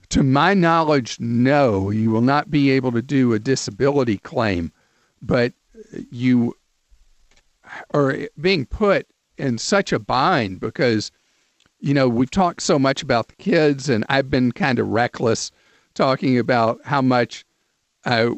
To 0.09 0.23
my 0.23 0.55
knowledge, 0.55 1.19
no, 1.19 1.91
you 1.91 2.09
will 2.09 2.21
not 2.21 2.49
be 2.49 2.71
able 2.71 2.91
to 2.93 3.01
do 3.01 3.33
a 3.33 3.39
disability 3.39 4.17
claim, 4.17 4.71
but 5.21 5.53
you 6.09 6.55
are 7.93 8.17
being 8.41 8.65
put 8.65 9.07
in 9.37 9.57
such 9.57 9.93
a 9.93 9.99
bind 9.99 10.59
because, 10.59 11.11
you 11.79 11.93
know, 11.93 12.09
we've 12.09 12.31
talked 12.31 12.61
so 12.61 12.79
much 12.79 13.03
about 13.03 13.27
the 13.27 13.35
kids, 13.35 13.87
and 13.89 14.05
I've 14.09 14.29
been 14.29 14.51
kind 14.51 14.79
of 14.79 14.87
reckless 14.87 15.51
talking 15.93 16.37
about 16.37 16.79
how 16.85 17.01
much 17.01 17.45
I 18.05 18.29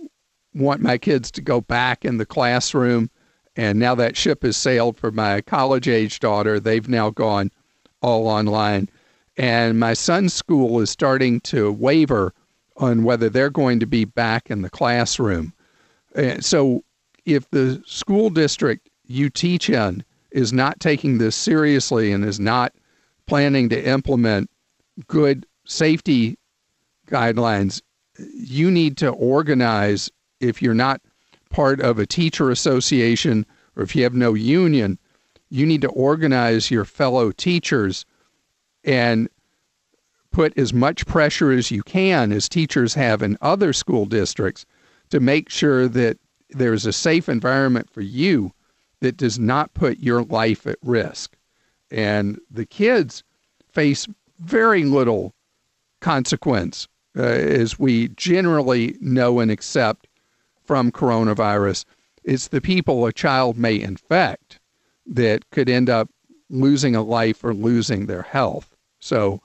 want 0.53 0.81
my 0.81 0.97
kids 0.97 1.31
to 1.31 1.41
go 1.41 1.61
back 1.61 2.03
in 2.03 2.17
the 2.17 2.25
classroom. 2.25 3.09
And 3.55 3.79
now 3.79 3.95
that 3.95 4.15
ship 4.15 4.43
has 4.43 4.55
sailed 4.55 4.97
for 4.97 5.11
my 5.11 5.41
college 5.41 5.87
age 5.87 6.19
daughter, 6.19 6.59
they've 6.59 6.87
now 6.87 7.09
gone 7.09 7.51
all 8.01 8.27
online 8.27 8.89
and 9.37 9.79
my 9.79 9.93
son's 9.93 10.33
school 10.33 10.79
is 10.81 10.89
starting 10.89 11.39
to 11.41 11.71
waver 11.71 12.33
on 12.77 13.03
whether 13.03 13.29
they're 13.29 13.49
going 13.49 13.79
to 13.79 13.85
be 13.85 14.05
back 14.05 14.49
in 14.49 14.61
the 14.61 14.69
classroom. 14.69 15.53
And 16.15 16.43
so, 16.43 16.83
if 17.25 17.49
the 17.51 17.81
school 17.85 18.29
district 18.29 18.89
you 19.05 19.29
teach 19.29 19.69
in 19.69 20.03
is 20.31 20.51
not 20.51 20.79
taking 20.79 21.17
this 21.17 21.35
seriously 21.35 22.11
and 22.11 22.25
is 22.25 22.39
not 22.39 22.73
planning 23.27 23.69
to 23.69 23.83
implement 23.83 24.49
good 25.07 25.45
safety 25.65 26.37
guidelines, 27.07 27.81
you 28.17 28.69
need 28.71 28.97
to 28.97 29.09
organize. 29.09 30.09
If 30.39 30.61
you're 30.61 30.73
not 30.73 31.01
part 31.51 31.79
of 31.79 31.99
a 31.99 32.05
teacher 32.05 32.49
association 32.49 33.45
or 33.75 33.83
if 33.83 33.95
you 33.95 34.03
have 34.03 34.13
no 34.13 34.33
union, 34.33 34.97
you 35.49 35.65
need 35.65 35.81
to 35.81 35.89
organize 35.89 36.71
your 36.71 36.85
fellow 36.85 37.31
teachers 37.31 38.05
and 38.83 39.29
put 40.31 40.57
as 40.57 40.73
much 40.73 41.05
pressure 41.05 41.51
as 41.51 41.71
you 41.71 41.83
can, 41.83 42.31
as 42.31 42.47
teachers 42.47 42.93
have 42.93 43.21
in 43.21 43.37
other 43.41 43.73
school 43.73 44.05
districts, 44.05 44.65
to 45.09 45.19
make 45.19 45.49
sure 45.49 45.87
that 45.87 46.17
there's 46.49 46.85
a 46.85 46.93
safe 46.93 47.27
environment 47.27 47.89
for 47.89 48.01
you 48.01 48.51
that 49.01 49.17
does 49.17 49.37
not 49.37 49.73
put 49.73 49.99
your 49.99 50.23
life 50.23 50.65
at 50.65 50.77
risk. 50.83 51.35
And 51.89 52.39
the 52.49 52.65
kids, 52.65 53.23
face 53.69 54.07
very 54.39 54.83
little 54.83 55.33
consequence, 55.99 56.87
uh, 57.17 57.23
as 57.23 57.77
we 57.77 58.09
generally 58.09 58.95
know 59.01 59.39
and 59.39 59.51
accept 59.51 60.07
from 60.71 60.89
coronavirus. 60.89 61.83
It's 62.23 62.47
the 62.47 62.61
people 62.61 63.05
a 63.05 63.11
child 63.11 63.57
may 63.57 63.77
infect 63.77 64.61
that 65.05 65.49
could 65.49 65.67
end 65.67 65.89
up 65.89 66.09
losing 66.49 66.95
a 66.95 67.01
life 67.01 67.43
or 67.43 67.53
losing 67.53 68.05
their 68.05 68.21
health. 68.21 68.73
So 69.01 69.41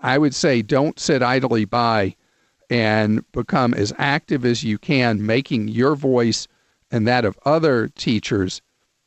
I 0.00 0.18
would 0.18 0.34
say 0.34 0.62
don't 0.62 0.98
sit 0.98 1.22
idly 1.22 1.64
by 1.64 2.16
and 2.68 3.22
become 3.30 3.72
as 3.72 3.92
active 3.98 4.44
as 4.44 4.64
you 4.64 4.78
can, 4.78 5.24
making 5.24 5.68
your 5.68 5.94
voice 5.94 6.48
and 6.90 7.06
that 7.06 7.24
of 7.24 7.38
other 7.44 7.86
teachers 7.86 8.60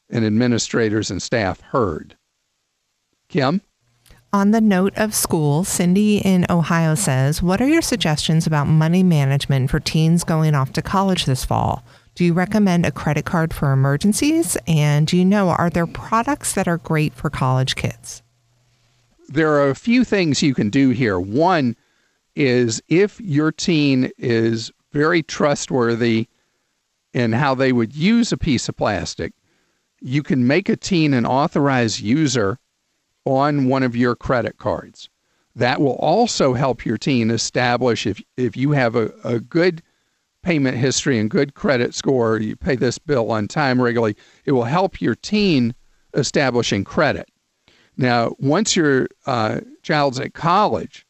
and 0.09 0.23
administrators 0.23 1.11
and 1.11 1.21
staff 1.21 1.59
heard. 1.59 2.15
Kim? 3.27 3.59
On 4.33 4.51
the 4.51 4.61
note 4.61 4.93
of 4.95 5.13
school, 5.13 5.65
Cindy 5.65 6.19
in 6.19 6.45
Ohio 6.49 6.95
says, 6.95 7.43
What 7.43 7.61
are 7.61 7.67
your 7.67 7.81
suggestions 7.81 8.47
about 8.47 8.65
money 8.65 9.03
management 9.03 9.69
for 9.69 9.81
teens 9.81 10.23
going 10.23 10.55
off 10.55 10.71
to 10.73 10.81
college 10.81 11.25
this 11.25 11.43
fall? 11.43 11.83
Do 12.15 12.23
you 12.23 12.31
recommend 12.31 12.85
a 12.85 12.93
credit 12.93 13.25
card 13.25 13.53
for 13.53 13.73
emergencies? 13.73 14.57
And 14.67 15.05
do 15.05 15.17
you 15.17 15.25
know, 15.25 15.49
are 15.49 15.69
there 15.69 15.85
products 15.85 16.53
that 16.53 16.65
are 16.65 16.77
great 16.77 17.13
for 17.13 17.29
college 17.29 17.75
kids? 17.75 18.23
There 19.27 19.51
are 19.51 19.69
a 19.69 19.75
few 19.75 20.05
things 20.05 20.41
you 20.41 20.53
can 20.53 20.69
do 20.69 20.91
here. 20.91 21.19
One 21.19 21.75
is 22.33 22.81
if 22.87 23.19
your 23.19 23.51
teen 23.51 24.11
is 24.17 24.71
very 24.93 25.23
trustworthy 25.23 26.29
in 27.13 27.33
how 27.33 27.53
they 27.53 27.73
would 27.73 27.93
use 27.93 28.31
a 28.31 28.37
piece 28.37 28.69
of 28.69 28.77
plastic, 28.77 29.33
you 29.99 30.23
can 30.23 30.47
make 30.47 30.69
a 30.69 30.77
teen 30.77 31.13
an 31.13 31.25
authorized 31.25 31.99
user 31.99 32.59
on 33.25 33.65
one 33.65 33.83
of 33.83 33.95
your 33.95 34.15
credit 34.15 34.57
cards. 34.57 35.09
That 35.55 35.81
will 35.81 35.95
also 35.95 36.53
help 36.53 36.85
your 36.85 36.97
teen 36.97 37.29
establish 37.29 38.07
if, 38.07 38.21
if 38.37 38.55
you 38.55 38.71
have 38.71 38.95
a, 38.95 39.11
a 39.23 39.39
good 39.39 39.83
payment 40.43 40.77
history 40.77 41.19
and 41.19 41.29
good 41.29 41.53
credit 41.53 41.93
score, 41.93 42.39
you 42.39 42.55
pay 42.55 42.75
this 42.75 42.97
bill 42.97 43.31
on 43.31 43.47
time 43.47 43.81
regularly, 43.81 44.15
it 44.45 44.53
will 44.53 44.63
help 44.63 45.01
your 45.01 45.15
teen 45.15 45.75
establishing 46.13 46.83
credit. 46.83 47.29
Now, 47.97 48.35
once 48.39 48.75
your 48.75 49.07
uh, 49.25 49.61
child's 49.83 50.19
at 50.19 50.33
college, 50.33 51.05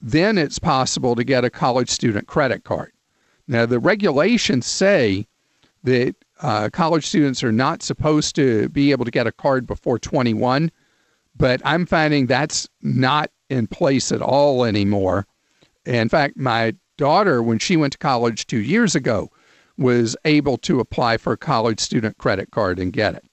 then 0.00 0.38
it's 0.38 0.58
possible 0.58 1.16
to 1.16 1.24
get 1.24 1.44
a 1.44 1.50
college 1.50 1.90
student 1.90 2.26
credit 2.28 2.64
card. 2.64 2.92
Now, 3.48 3.66
the 3.66 3.78
regulations 3.78 4.66
say 4.66 5.26
that 5.82 6.14
uh, 6.40 6.68
college 6.72 7.06
students 7.06 7.42
are 7.42 7.52
not 7.52 7.82
supposed 7.82 8.34
to 8.36 8.68
be 8.70 8.90
able 8.90 9.04
to 9.04 9.10
get 9.10 9.26
a 9.26 9.32
card 9.32 9.66
before 9.66 9.98
21, 9.98 10.70
but 11.36 11.60
I'm 11.64 11.86
finding 11.86 12.26
that's 12.26 12.68
not 12.82 13.30
in 13.48 13.66
place 13.66 14.12
at 14.12 14.22
all 14.22 14.64
anymore. 14.64 15.26
In 15.84 16.08
fact, 16.08 16.36
my 16.36 16.74
daughter, 16.96 17.42
when 17.42 17.58
she 17.58 17.76
went 17.76 17.92
to 17.92 17.98
college 17.98 18.46
two 18.46 18.60
years 18.60 18.94
ago, 18.94 19.30
was 19.78 20.16
able 20.24 20.56
to 20.58 20.80
apply 20.80 21.16
for 21.18 21.32
a 21.32 21.36
college 21.36 21.80
student 21.80 22.18
credit 22.18 22.50
card 22.50 22.78
and 22.78 22.92
get 22.92 23.14
it. 23.14 23.24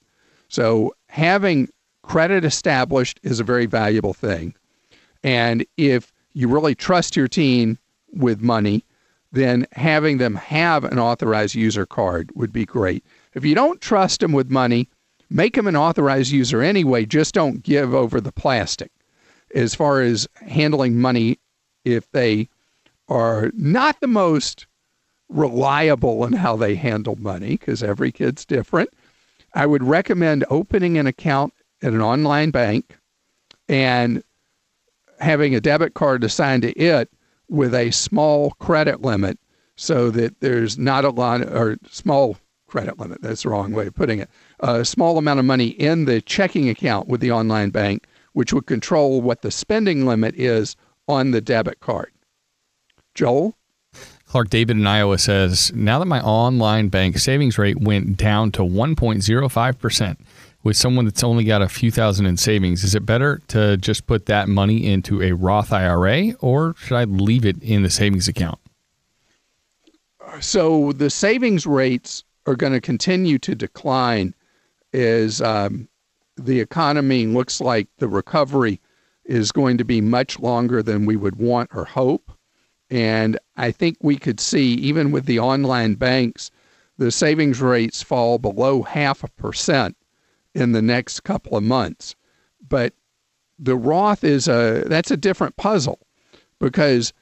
So 0.48 0.94
having 1.08 1.68
credit 2.02 2.44
established 2.44 3.18
is 3.22 3.40
a 3.40 3.44
very 3.44 3.66
valuable 3.66 4.14
thing. 4.14 4.54
And 5.22 5.64
if 5.76 6.12
you 6.34 6.48
really 6.48 6.74
trust 6.74 7.16
your 7.16 7.28
teen 7.28 7.78
with 8.12 8.42
money, 8.42 8.84
then 9.34 9.66
having 9.72 10.18
them 10.18 10.36
have 10.36 10.84
an 10.84 10.98
authorized 10.98 11.54
user 11.54 11.86
card 11.86 12.30
would 12.34 12.52
be 12.52 12.64
great. 12.64 13.04
If 13.34 13.44
you 13.44 13.54
don't 13.54 13.80
trust 13.80 14.20
them 14.20 14.32
with 14.32 14.50
money, 14.50 14.88
make 15.28 15.54
them 15.54 15.66
an 15.66 15.76
authorized 15.76 16.30
user 16.30 16.62
anyway, 16.62 17.04
just 17.04 17.34
don't 17.34 17.62
give 17.62 17.92
over 17.94 18.20
the 18.20 18.32
plastic. 18.32 18.92
As 19.54 19.74
far 19.74 20.00
as 20.00 20.28
handling 20.46 21.00
money, 21.00 21.38
if 21.84 22.10
they 22.12 22.48
are 23.08 23.50
not 23.54 24.00
the 24.00 24.06
most 24.06 24.66
reliable 25.28 26.24
in 26.24 26.34
how 26.34 26.56
they 26.56 26.74
handle 26.74 27.16
money, 27.16 27.56
because 27.56 27.82
every 27.82 28.12
kid's 28.12 28.44
different, 28.44 28.90
I 29.54 29.66
would 29.66 29.82
recommend 29.82 30.44
opening 30.48 30.96
an 30.98 31.06
account 31.06 31.54
at 31.82 31.92
an 31.92 32.00
online 32.00 32.50
bank 32.50 32.96
and 33.68 34.22
having 35.20 35.54
a 35.54 35.60
debit 35.60 35.94
card 35.94 36.24
assigned 36.24 36.62
to 36.62 36.72
it 36.72 37.10
with 37.48 37.74
a 37.74 37.90
small 37.90 38.52
credit 38.52 39.02
limit 39.02 39.38
so 39.76 40.10
that 40.10 40.40
there's 40.40 40.78
not 40.78 41.04
a 41.04 41.10
lot 41.10 41.42
or 41.42 41.76
small 41.90 42.36
credit 42.66 42.98
limit 42.98 43.22
that's 43.22 43.42
the 43.44 43.48
wrong 43.48 43.72
way 43.72 43.86
of 43.86 43.94
putting 43.94 44.18
it 44.18 44.28
a 44.60 44.84
small 44.84 45.16
amount 45.16 45.38
of 45.38 45.44
money 45.44 45.68
in 45.68 46.06
the 46.06 46.20
checking 46.20 46.68
account 46.68 47.06
with 47.06 47.20
the 47.20 47.30
online 47.30 47.70
bank 47.70 48.06
which 48.34 48.52
would 48.52 48.66
control 48.66 49.22
what 49.22 49.40
the 49.40 49.50
spending 49.50 50.04
limit 50.04 50.34
is 50.34 50.76
on 51.08 51.30
the 51.30 51.40
debit 51.40 51.80
card. 51.80 52.12
Joel? 53.14 53.56
Clark 54.26 54.50
David 54.50 54.76
in 54.76 54.86
Iowa 54.86 55.18
says, 55.18 55.72
Now 55.74 56.00
that 56.00 56.06
my 56.06 56.20
online 56.20 56.88
bank 56.88 57.18
savings 57.18 57.56
rate 57.56 57.80
went 57.80 58.16
down 58.16 58.50
to 58.52 58.62
1.05%, 58.62 60.16
with 60.64 60.76
someone 60.78 61.04
that's 61.04 61.22
only 61.22 61.44
got 61.44 61.62
a 61.62 61.68
few 61.68 61.90
thousand 61.90 62.24
in 62.26 62.38
savings, 62.38 62.82
is 62.82 62.94
it 62.94 63.04
better 63.04 63.40
to 63.48 63.76
just 63.76 64.06
put 64.06 64.26
that 64.26 64.48
money 64.48 64.86
into 64.86 65.22
a 65.22 65.32
Roth 65.32 65.72
IRA 65.72 66.32
or 66.40 66.74
should 66.78 66.96
I 66.96 67.04
leave 67.04 67.44
it 67.44 67.62
in 67.62 67.82
the 67.82 67.90
savings 67.90 68.26
account? 68.26 68.58
So 70.40 70.92
the 70.92 71.10
savings 71.10 71.66
rates 71.66 72.24
are 72.46 72.56
going 72.56 72.72
to 72.72 72.80
continue 72.80 73.38
to 73.40 73.54
decline 73.54 74.34
as 74.94 75.42
um, 75.42 75.86
the 76.36 76.60
economy 76.60 77.26
looks 77.26 77.60
like 77.60 77.86
the 77.98 78.08
recovery 78.08 78.80
is 79.24 79.52
going 79.52 79.78
to 79.78 79.84
be 79.84 80.00
much 80.00 80.38
longer 80.38 80.82
than 80.82 81.06
we 81.06 81.16
would 81.16 81.36
want 81.36 81.70
or 81.74 81.84
hope. 81.84 82.32
And 82.90 83.38
I 83.56 83.70
think 83.70 83.98
we 84.00 84.16
could 84.16 84.40
see, 84.40 84.74
even 84.74 85.10
with 85.10 85.26
the 85.26 85.38
online 85.38 85.94
banks, 85.94 86.50
the 86.96 87.10
savings 87.10 87.60
rates 87.60 88.02
fall 88.02 88.38
below 88.38 88.82
half 88.82 89.24
a 89.24 89.28
percent 89.28 89.96
in 90.54 90.72
the 90.72 90.82
next 90.82 91.20
couple 91.20 91.56
of 91.56 91.64
months. 91.64 92.14
But 92.66 92.94
the 93.58 93.76
Roth 93.76 94.24
is 94.24 94.48
a 94.48 94.84
that's 94.86 95.10
a 95.10 95.16
different 95.16 95.56
puzzle 95.56 96.00
because 96.58 97.12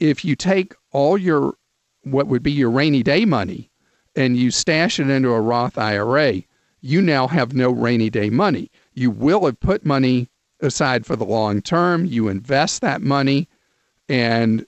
if 0.00 0.24
you 0.24 0.36
take 0.36 0.74
all 0.92 1.18
your 1.18 1.54
what 2.02 2.26
would 2.26 2.42
be 2.42 2.52
your 2.52 2.70
rainy 2.70 3.02
day 3.02 3.24
money 3.24 3.70
and 4.14 4.36
you 4.36 4.50
stash 4.50 4.98
it 4.98 5.10
into 5.10 5.30
a 5.30 5.40
Roth 5.40 5.76
IRA, 5.76 6.42
you 6.80 7.02
now 7.02 7.26
have 7.26 7.54
no 7.54 7.70
rainy 7.70 8.10
day 8.10 8.30
money. 8.30 8.70
You 8.94 9.10
will 9.10 9.44
have 9.44 9.60
put 9.60 9.84
money 9.84 10.28
aside 10.60 11.04
for 11.04 11.16
the 11.16 11.24
long 11.24 11.60
term. 11.60 12.06
You 12.06 12.28
invest 12.28 12.80
that 12.80 13.02
money 13.02 13.48
and 14.08 14.66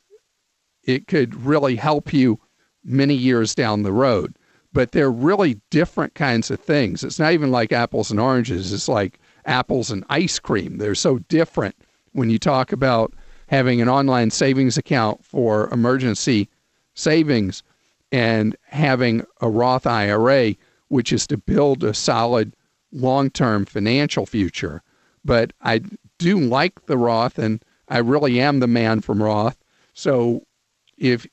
it 0.83 1.07
could 1.07 1.35
really 1.35 1.77
help 1.77 2.13
you 2.13 2.41
many 2.85 3.15
years 3.15 3.55
down 3.55 3.83
the 3.83 3.93
road 3.93 4.35
but 4.79 4.93
they're 4.93 5.11
really 5.11 5.61
different 5.71 6.15
kinds 6.15 6.53
of 6.53 6.61
things. 6.61 7.03
It's 7.03 7.19
not 7.19 7.33
even 7.33 7.51
like 7.51 7.73
apples 7.73 8.13
and 8.13 8.21
oranges, 8.21 8.73
it's 8.73 8.87
like 8.87 9.19
apples 9.45 9.91
and 9.91 10.05
ice 10.09 10.39
cream. 10.39 10.79
They're 10.79 10.95
so 10.95 11.19
different 11.19 11.75
when 12.13 12.31
you 12.31 12.39
talk 12.39 12.71
about 12.71 13.13
having 13.49 13.83
an 13.83 13.89
online 13.89 14.31
savings 14.31 14.79
account 14.79 15.25
for 15.25 15.69
emergency 15.71 16.49
savings 16.95 17.65
and 18.13 18.55
having 18.69 19.25
a 19.41 19.51
Roth 19.51 19.85
IRA, 19.85 20.55
which 20.87 21.13
is 21.13 21.27
to 21.27 21.37
build 21.37 21.83
a 21.83 21.93
solid 21.93 22.55
long 22.93 23.31
term 23.31 23.65
financial 23.65 24.27
future. 24.27 24.85
But 25.25 25.55
I 25.61 25.81
do 26.19 26.39
like 26.39 26.87
the 26.87 26.99
Roth, 26.99 27.37
and 27.37 27.65
I 27.89 27.99
really 27.99 28.41
am 28.41 28.61
the 28.61 28.69
man 28.69 29.01
from 29.01 29.25
Roth. 29.25 29.59
So 29.93 30.47
if 30.97 31.27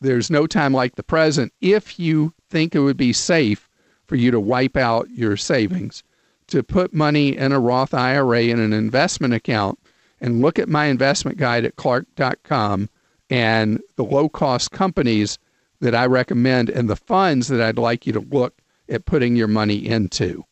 there's 0.00 0.30
no 0.30 0.46
time 0.46 0.72
like 0.72 0.94
the 0.94 1.02
present, 1.02 1.52
if 1.60 2.00
you 2.00 2.32
think 2.54 2.76
it 2.76 2.80
would 2.80 2.96
be 2.96 3.12
safe 3.12 3.68
for 4.06 4.14
you 4.14 4.30
to 4.30 4.38
wipe 4.38 4.76
out 4.76 5.10
your 5.10 5.36
savings, 5.36 6.04
to 6.46 6.62
put 6.62 6.94
money 6.94 7.36
in 7.36 7.50
a 7.50 7.58
Roth 7.58 7.92
IRA 7.92 8.44
in 8.44 8.60
an 8.60 8.72
investment 8.72 9.34
account, 9.34 9.76
and 10.20 10.40
look 10.40 10.60
at 10.60 10.68
my 10.68 10.84
investment 10.84 11.36
guide 11.36 11.64
at 11.64 11.74
clark.com 11.74 12.88
and 13.28 13.80
the 13.96 14.04
low 14.04 14.28
cost 14.28 14.70
companies 14.70 15.36
that 15.80 15.96
I 15.96 16.06
recommend 16.06 16.70
and 16.70 16.88
the 16.88 16.94
funds 16.94 17.48
that 17.48 17.60
I'd 17.60 17.76
like 17.76 18.06
you 18.06 18.12
to 18.12 18.20
look 18.20 18.62
at 18.88 19.04
putting 19.04 19.34
your 19.34 19.48
money 19.48 19.84
into. 19.84 20.44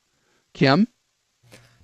Kim? 0.54 0.88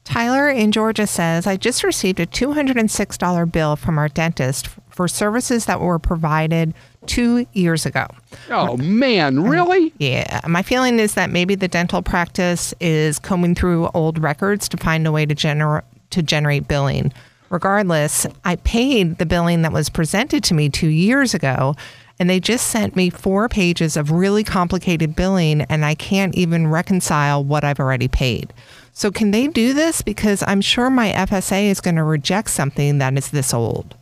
Tyler 0.03 0.49
in 0.49 0.73
Georgia 0.73 1.07
says, 1.07 1.47
I 1.47 1.57
just 1.57 1.85
received 1.85 2.19
a 2.19 2.27
$206 2.27 3.53
bill 3.53 3.77
from 3.77 3.99
our 3.99 4.09
dentist 4.09 4.69
for 4.99 5.07
services 5.07 5.67
that 5.67 5.81
were 5.81 6.01
provided 6.01 6.75
two 7.07 7.47
years 7.53 7.87
ago. 7.87 8.05
Oh, 8.51 8.77
man, 8.79 9.39
um, 9.39 9.45
really? 9.45 9.93
Yeah. 9.99 10.41
My 10.49 10.63
feeling 10.63 10.99
is 10.99 11.15
that 11.15 11.31
maybe 11.31 11.55
the 11.55 11.69
dental 11.69 12.03
practice 12.03 12.75
is 12.81 13.21
combing 13.21 13.55
through 13.55 13.91
old 13.95 14.19
records 14.19 14.69
to 14.71 14.77
find 14.77 15.07
a 15.07 15.13
way 15.13 15.25
to, 15.25 15.37
gener- 15.37 15.85
to 16.11 16.21
generate 16.21 16.67
billing. 16.67 17.13
Regardless, 17.49 18.27
I 18.45 18.57
paid 18.57 19.19
the 19.19 19.25
billing 19.25 19.63
that 19.63 19.73
was 19.73 19.89
presented 19.89 20.43
to 20.43 20.55
me 20.55 20.69
two 20.69 20.89
years 20.89 21.33
ago, 21.33 21.77
and 22.19 22.29
they 22.29 22.41
just 22.41 22.67
sent 22.67 22.97
me 22.97 23.09
four 23.09 23.49
pages 23.49 23.97
of 23.97 24.11
really 24.11 24.43
complicated 24.43 25.15
billing, 25.15 25.61
and 25.61 25.85
I 25.85 25.95
can't 25.95 26.35
even 26.35 26.67
reconcile 26.67 27.45
what 27.45 27.63
I've 27.63 27.79
already 27.79 28.09
paid. 28.09 28.53
So, 28.93 29.13
can 29.13 29.31
they 29.31 29.47
do 29.47 29.75
this? 29.75 30.03
Because 30.03 30.43
I'm 30.45 30.61
sure 30.61 30.91
my 30.91 31.13
FSA 31.13 31.71
is 31.71 31.81
going 31.81 31.95
to 31.95 32.03
reject 32.03 32.51
something 32.51 32.99
that 32.99 33.17
is 33.17 33.31
this 33.31 33.55
old. 33.55 33.95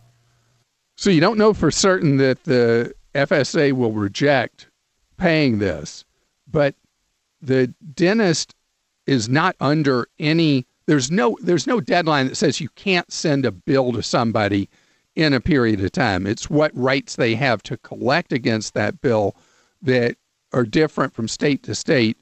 So, 0.97 1.11
you 1.11 1.21
don't 1.21 1.39
know 1.39 1.53
for 1.53 1.71
certain 1.71 2.17
that 2.17 2.45
the 2.45 2.95
FSA 3.15 3.73
will 3.73 3.93
reject 3.93 4.69
paying 5.19 5.59
this, 5.59 6.05
but 6.51 6.75
the 7.41 7.69
dentist 7.95 8.55
is 9.07 9.29
not 9.29 9.57
under 9.61 10.09
any 10.19 10.67
there's 10.87 11.11
no 11.11 11.37
there's 11.43 11.67
no 11.67 11.81
deadline 11.81 12.29
that 12.29 12.37
says 12.37 12.61
you 12.61 12.69
can't 12.71 13.11
send 13.13 13.45
a 13.45 13.51
bill 13.51 13.93
to 13.93 14.03
somebody 14.03 14.69
in 15.15 15.33
a 15.33 15.41
period 15.41 15.83
of 15.83 15.93
time. 15.93 16.27
It's 16.27 16.51
what 16.51 16.77
rights 16.77 17.17
they 17.17 17.35
have 17.35 17.63
to 17.65 17.77
collect 17.79 18.33
against 18.33 18.75
that 18.75 19.01
bill 19.01 19.35
that 19.83 20.17
are 20.53 20.65
different 20.65 21.15
from 21.15 21.27
state 21.27 21.63
to 21.65 21.75
state 21.75 22.17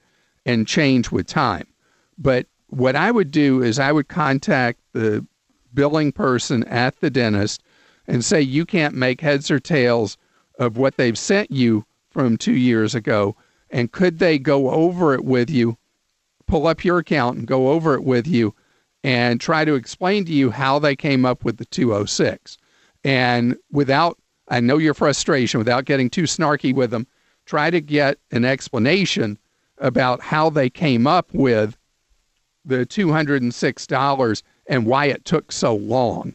and 0.46 0.66
change 0.66 1.10
with 1.10 1.26
time. 1.26 1.66
But 2.16 2.46
what 2.68 2.96
I 2.96 3.10
would 3.10 3.30
do 3.30 3.62
is 3.62 3.78
I 3.78 3.92
would 3.92 4.08
contact 4.08 4.80
the 4.92 5.26
billing 5.74 6.12
person 6.12 6.64
at 6.64 7.00
the 7.00 7.10
dentist 7.10 7.62
and 8.06 8.24
say 8.24 8.40
you 8.40 8.64
can't 8.66 8.94
make 8.94 9.20
heads 9.20 9.50
or 9.50 9.58
tails 9.58 10.16
of 10.58 10.76
what 10.76 10.96
they've 10.96 11.18
sent 11.18 11.50
you 11.50 11.84
from 12.10 12.36
2 12.36 12.52
years 12.52 12.94
ago 12.94 13.36
and 13.70 13.92
could 13.92 14.18
they 14.18 14.38
go 14.38 14.70
over 14.70 15.14
it 15.14 15.24
with 15.24 15.50
you 15.50 15.76
pull 16.46 16.66
up 16.66 16.84
your 16.84 16.98
account 16.98 17.38
and 17.38 17.46
go 17.46 17.70
over 17.70 17.94
it 17.94 18.04
with 18.04 18.26
you 18.26 18.54
and 19.02 19.40
try 19.40 19.64
to 19.64 19.74
explain 19.74 20.24
to 20.24 20.32
you 20.32 20.50
how 20.50 20.78
they 20.78 20.96
came 20.96 21.24
up 21.24 21.44
with 21.44 21.58
the 21.58 21.64
206. 21.66 22.56
And 23.04 23.56
without, 23.70 24.18
I 24.48 24.60
know 24.60 24.78
your 24.78 24.94
frustration, 24.94 25.58
without 25.58 25.84
getting 25.84 26.08
too 26.08 26.22
snarky 26.22 26.74
with 26.74 26.90
them, 26.90 27.06
try 27.44 27.70
to 27.70 27.80
get 27.80 28.18
an 28.30 28.44
explanation 28.44 29.38
about 29.78 30.22
how 30.22 30.48
they 30.48 30.70
came 30.70 31.06
up 31.06 31.28
with 31.34 31.76
the 32.64 32.86
$206 32.86 34.42
and 34.66 34.86
why 34.86 35.06
it 35.06 35.24
took 35.24 35.52
so 35.52 35.74
long. 35.74 36.34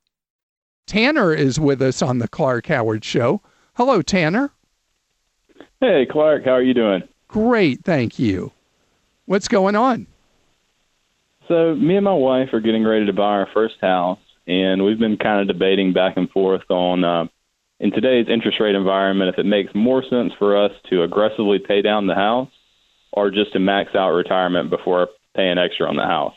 Tanner 0.87 1.33
is 1.33 1.59
with 1.59 1.81
us 1.81 2.01
on 2.01 2.19
the 2.19 2.27
Clark 2.27 2.67
Howard 2.67 3.03
Show. 3.03 3.41
Hello, 3.75 4.01
Tanner. 4.01 4.51
Hey, 5.79 6.05
Clark, 6.09 6.45
how 6.45 6.51
are 6.51 6.61
you 6.61 6.73
doing? 6.73 7.03
Great, 7.27 7.83
thank 7.83 8.19
you. 8.19 8.51
What's 9.25 9.47
going 9.47 9.75
on? 9.75 10.07
So, 11.47 11.75
me 11.75 11.95
and 11.95 12.05
my 12.05 12.13
wife 12.13 12.49
are 12.53 12.59
getting 12.59 12.85
ready 12.85 13.05
to 13.05 13.13
buy 13.13 13.23
our 13.23 13.47
first 13.53 13.75
house, 13.81 14.19
and 14.47 14.83
we've 14.83 14.99
been 14.99 15.17
kind 15.17 15.41
of 15.41 15.47
debating 15.47 15.93
back 15.93 16.17
and 16.17 16.29
forth 16.29 16.69
on, 16.69 17.03
uh, 17.03 17.25
in 17.79 17.91
today's 17.91 18.27
interest 18.29 18.59
rate 18.59 18.75
environment, 18.75 19.33
if 19.33 19.39
it 19.39 19.45
makes 19.45 19.73
more 19.73 20.03
sense 20.07 20.33
for 20.37 20.63
us 20.63 20.71
to 20.89 21.03
aggressively 21.03 21.57
pay 21.59 21.81
down 21.81 22.07
the 22.07 22.15
house 22.15 22.49
or 23.11 23.31
just 23.31 23.53
to 23.53 23.59
max 23.59 23.95
out 23.95 24.11
retirement 24.11 24.69
before 24.69 25.09
paying 25.35 25.57
extra 25.57 25.87
on 25.87 25.95
the 25.95 26.05
house. 26.05 26.35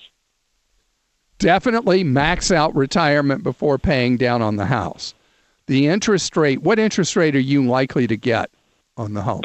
Definitely 1.45 2.05
max 2.05 2.51
out 2.51 2.75
retirement 2.75 3.43
before 3.43 3.79
paying 3.79 4.17
down 4.17 4.43
on 4.43 4.57
the 4.57 4.67
house. 4.67 5.15
The 5.67 5.87
interest 5.87 6.37
rate, 6.37 6.63
what 6.63 6.79
interest 6.79 7.17
rate 7.17 7.37
are 7.37 7.41
you 7.41 7.67
likely 7.67 8.07
to 8.07 8.17
get? 8.17 8.51
on 8.97 9.15
the 9.15 9.23
home? 9.23 9.43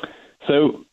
So, 0.47 0.85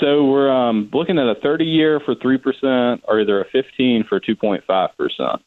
so 0.00 0.24
we're 0.24 0.50
um, 0.50 0.90
looking 0.92 1.18
at 1.18 1.26
a 1.26 1.34
30 1.36 1.64
year 1.64 2.00
for 2.00 2.14
three 2.14 2.38
percent, 2.38 3.02
or 3.08 3.20
either 3.20 3.40
a 3.40 3.44
15 3.50 4.04
for 4.08 4.20
2.5 4.20 4.96
percent. 4.96 5.42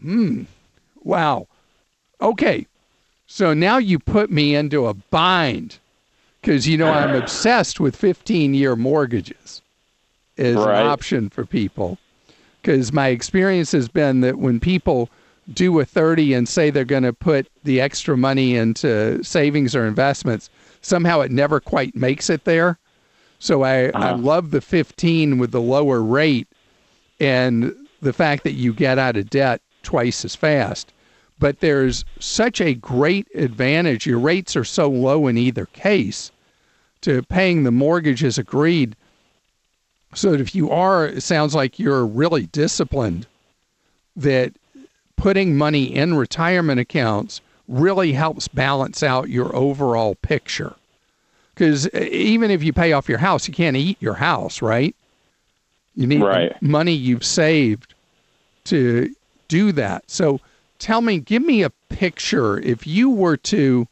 Hmm. 0.00 0.42
Wow. 1.02 1.46
Okay. 2.20 2.66
So 3.26 3.52
now 3.52 3.78
you 3.78 3.98
put 3.98 4.30
me 4.30 4.54
into 4.54 4.86
a 4.86 4.94
bind 4.94 5.78
because 6.40 6.66
you 6.66 6.76
know 6.76 6.90
I'm 6.90 7.14
obsessed 7.22 7.80
with 7.80 7.94
15 7.96 8.54
year 8.54 8.76
mortgages 8.76 9.62
as 10.36 10.56
right. 10.56 10.80
an 10.80 10.86
option 10.86 11.28
for 11.28 11.44
people. 11.44 11.98
Because 12.60 12.92
my 12.92 13.08
experience 13.08 13.72
has 13.72 13.88
been 13.88 14.20
that 14.22 14.38
when 14.38 14.60
people 14.60 15.08
do 15.54 15.78
a 15.80 15.84
30 15.84 16.34
and 16.34 16.48
say 16.48 16.70
they're 16.70 16.84
going 16.84 17.02
to 17.04 17.12
put 17.12 17.48
the 17.64 17.80
extra 17.80 18.16
money 18.16 18.56
into 18.56 19.22
savings 19.22 19.74
or 19.74 19.86
investments, 19.86 20.50
somehow 20.82 21.20
it 21.20 21.30
never 21.30 21.60
quite 21.60 21.94
makes 21.96 22.28
it 22.28 22.44
there. 22.44 22.78
So 23.38 23.62
I, 23.62 23.86
uh-huh. 23.86 24.04
I 24.04 24.12
love 24.12 24.50
the 24.50 24.60
15 24.60 25.38
with 25.38 25.52
the 25.52 25.60
lower 25.60 26.02
rate 26.02 26.48
and 27.20 27.74
the 28.00 28.12
fact 28.12 28.44
that 28.44 28.52
you 28.52 28.72
get 28.72 28.98
out 28.98 29.16
of 29.16 29.30
debt 29.30 29.60
twice 29.82 30.24
as 30.24 30.34
fast. 30.34 30.92
But 31.38 31.60
there's 31.60 32.04
such 32.18 32.60
a 32.60 32.74
great 32.74 33.28
advantage. 33.34 34.06
Your 34.06 34.18
rates 34.18 34.56
are 34.56 34.64
so 34.64 34.88
low 34.88 35.28
in 35.28 35.38
either 35.38 35.66
case 35.66 36.32
to 37.02 37.22
paying 37.22 37.62
the 37.62 37.70
mortgage 37.70 38.24
as 38.24 38.38
agreed. 38.38 38.96
So 40.14 40.32
if 40.32 40.54
you 40.54 40.70
are, 40.70 41.06
it 41.06 41.22
sounds 41.22 41.54
like 41.54 41.78
you're 41.78 42.06
really 42.06 42.46
disciplined, 42.46 43.26
that 44.16 44.52
putting 45.16 45.56
money 45.56 45.94
in 45.94 46.14
retirement 46.14 46.80
accounts 46.80 47.40
really 47.68 48.12
helps 48.12 48.48
balance 48.48 49.02
out 49.02 49.28
your 49.28 49.54
overall 49.54 50.14
picture. 50.16 50.74
Because 51.54 51.86
uh, 51.86 52.08
even 52.10 52.50
if 52.50 52.62
you 52.62 52.72
pay 52.72 52.92
off 52.92 53.08
your 53.08 53.18
house, 53.18 53.46
you 53.46 53.54
can't 53.54 53.76
eat 53.76 53.98
your 54.00 54.14
house, 54.14 54.62
right? 54.62 54.94
You 55.94 56.06
need 56.06 56.22
right. 56.22 56.60
money 56.62 56.92
you've 56.92 57.24
saved 57.24 57.94
to 58.64 59.12
do 59.48 59.72
that. 59.72 60.10
So 60.10 60.40
tell 60.78 61.00
me, 61.00 61.18
give 61.18 61.42
me 61.42 61.62
a 61.62 61.70
picture. 61.88 62.58
If 62.60 62.86
you 62.86 63.10
were 63.10 63.36
to 63.36 63.88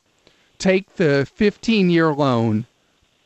take 0.59 0.97
the 0.97 1.29
15 1.35 1.91
year 1.91 2.13
loan, 2.13 2.67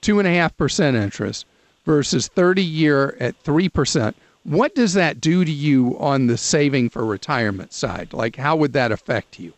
2.5% 0.02 0.94
interest, 0.94 1.46
versus 1.90 2.28
30 2.28 2.62
year 2.62 3.16
at 3.18 3.42
3%, 3.42 4.14
what 4.44 4.76
does 4.76 4.94
that 4.94 5.20
do 5.20 5.44
to 5.44 5.50
you 5.50 5.98
on 5.98 6.28
the 6.28 6.36
saving 6.36 6.88
for 6.88 7.04
retirement 7.04 7.72
side? 7.72 8.12
Like, 8.12 8.36
how 8.36 8.54
would 8.54 8.74
that 8.74 8.92
affect 8.92 9.40
you? 9.40 9.52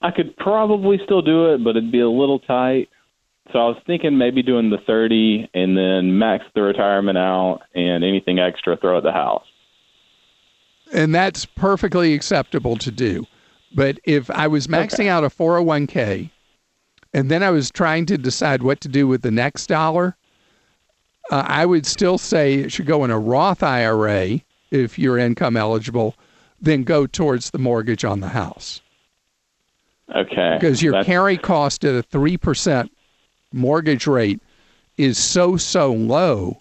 I 0.00 0.12
could 0.12 0.36
probably 0.36 1.00
still 1.04 1.20
do 1.20 1.52
it, 1.52 1.64
but 1.64 1.70
it'd 1.70 1.90
be 1.90 1.98
a 1.98 2.08
little 2.08 2.38
tight. 2.38 2.88
So 3.52 3.58
I 3.58 3.64
was 3.64 3.76
thinking 3.88 4.16
maybe 4.16 4.40
doing 4.40 4.70
the 4.70 4.78
30 4.86 5.50
and 5.52 5.76
then 5.76 6.16
max 6.16 6.44
the 6.54 6.62
retirement 6.62 7.18
out 7.18 7.62
and 7.74 8.04
anything 8.04 8.38
extra 8.38 8.76
throw 8.76 8.98
at 8.98 9.02
the 9.02 9.10
house. 9.10 9.46
And 10.92 11.12
that's 11.12 11.44
perfectly 11.44 12.14
acceptable 12.14 12.76
to 12.76 12.92
do. 12.92 13.26
But 13.74 13.98
if 14.04 14.30
I 14.30 14.46
was 14.46 14.68
maxing 14.68 15.00
okay. 15.00 15.08
out 15.08 15.24
a 15.24 15.28
401k 15.28 16.30
and 17.12 17.28
then 17.32 17.42
I 17.42 17.50
was 17.50 17.68
trying 17.68 18.06
to 18.06 18.16
decide 18.16 18.62
what 18.62 18.80
to 18.82 18.88
do 18.88 19.08
with 19.08 19.22
the 19.22 19.32
next 19.32 19.66
dollar, 19.66 20.16
uh, 21.30 21.44
I 21.46 21.66
would 21.66 21.86
still 21.86 22.18
say 22.18 22.54
it 22.54 22.72
should 22.72 22.86
go 22.86 23.04
in 23.04 23.10
a 23.10 23.18
Roth 23.18 23.62
IRA 23.62 24.40
if 24.70 24.98
you're 24.98 25.18
income 25.18 25.56
eligible, 25.56 26.14
then 26.60 26.84
go 26.84 27.06
towards 27.06 27.50
the 27.50 27.58
mortgage 27.58 28.04
on 28.04 28.20
the 28.20 28.28
house. 28.28 28.80
Okay. 30.14 30.56
Because 30.58 30.82
your 30.82 30.92
That's... 30.92 31.06
carry 31.06 31.36
cost 31.36 31.84
at 31.84 31.94
a 31.94 32.02
3% 32.02 32.88
mortgage 33.52 34.06
rate 34.06 34.40
is 34.96 35.18
so, 35.18 35.56
so 35.56 35.92
low 35.92 36.58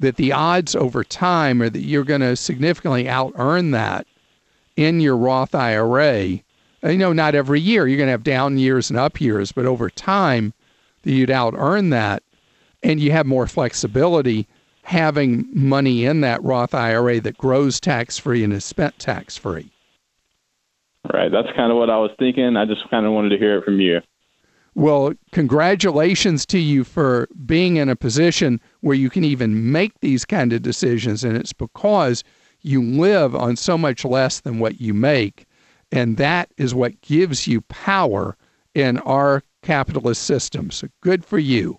that 0.00 0.16
the 0.16 0.32
odds 0.32 0.74
over 0.74 1.04
time 1.04 1.62
are 1.62 1.70
that 1.70 1.80
you're 1.80 2.04
going 2.04 2.20
to 2.20 2.36
significantly 2.36 3.08
out 3.08 3.32
earn 3.36 3.70
that 3.72 4.06
in 4.76 5.00
your 5.00 5.16
Roth 5.16 5.54
IRA. 5.54 6.40
You 6.82 6.98
know, 6.98 7.12
not 7.12 7.34
every 7.34 7.60
year. 7.60 7.86
You're 7.86 7.96
going 7.96 8.08
to 8.08 8.12
have 8.12 8.24
down 8.24 8.58
years 8.58 8.90
and 8.90 8.98
up 8.98 9.20
years, 9.20 9.52
but 9.52 9.64
over 9.64 9.88
time, 9.88 10.52
that 11.02 11.12
you'd 11.12 11.30
out 11.30 11.54
earn 11.56 11.90
that 11.90 12.22
and 12.84 13.00
you 13.00 13.10
have 13.10 13.26
more 13.26 13.48
flexibility 13.48 14.46
having 14.82 15.48
money 15.52 16.04
in 16.04 16.20
that 16.20 16.42
Roth 16.44 16.74
IRA 16.74 17.18
that 17.22 17.38
grows 17.38 17.80
tax 17.80 18.18
free 18.18 18.44
and 18.44 18.52
is 18.52 18.64
spent 18.64 18.98
tax 18.98 19.36
free. 19.36 19.70
Right. 21.12 21.32
That's 21.32 21.48
kind 21.56 21.72
of 21.72 21.78
what 21.78 21.90
I 21.90 21.98
was 21.98 22.10
thinking. 22.18 22.56
I 22.56 22.66
just 22.66 22.88
kind 22.90 23.06
of 23.06 23.12
wanted 23.12 23.30
to 23.30 23.38
hear 23.38 23.58
it 23.58 23.64
from 23.64 23.80
you. 23.80 24.00
Well, 24.74 25.14
congratulations 25.32 26.44
to 26.46 26.58
you 26.58 26.84
for 26.84 27.28
being 27.46 27.76
in 27.76 27.88
a 27.88 27.96
position 27.96 28.60
where 28.80 28.96
you 28.96 29.08
can 29.08 29.24
even 29.24 29.72
make 29.72 30.00
these 30.00 30.24
kind 30.24 30.52
of 30.52 30.62
decisions. 30.62 31.24
And 31.24 31.36
it's 31.36 31.52
because 31.52 32.22
you 32.60 32.82
live 32.82 33.34
on 33.34 33.56
so 33.56 33.78
much 33.78 34.04
less 34.04 34.40
than 34.40 34.58
what 34.58 34.80
you 34.80 34.92
make. 34.92 35.46
And 35.92 36.16
that 36.16 36.52
is 36.56 36.74
what 36.74 37.00
gives 37.02 37.46
you 37.46 37.60
power 37.62 38.36
in 38.74 38.98
our 39.00 39.42
capitalist 39.62 40.24
system. 40.24 40.70
So 40.70 40.88
good 41.00 41.24
for 41.24 41.38
you. 41.38 41.78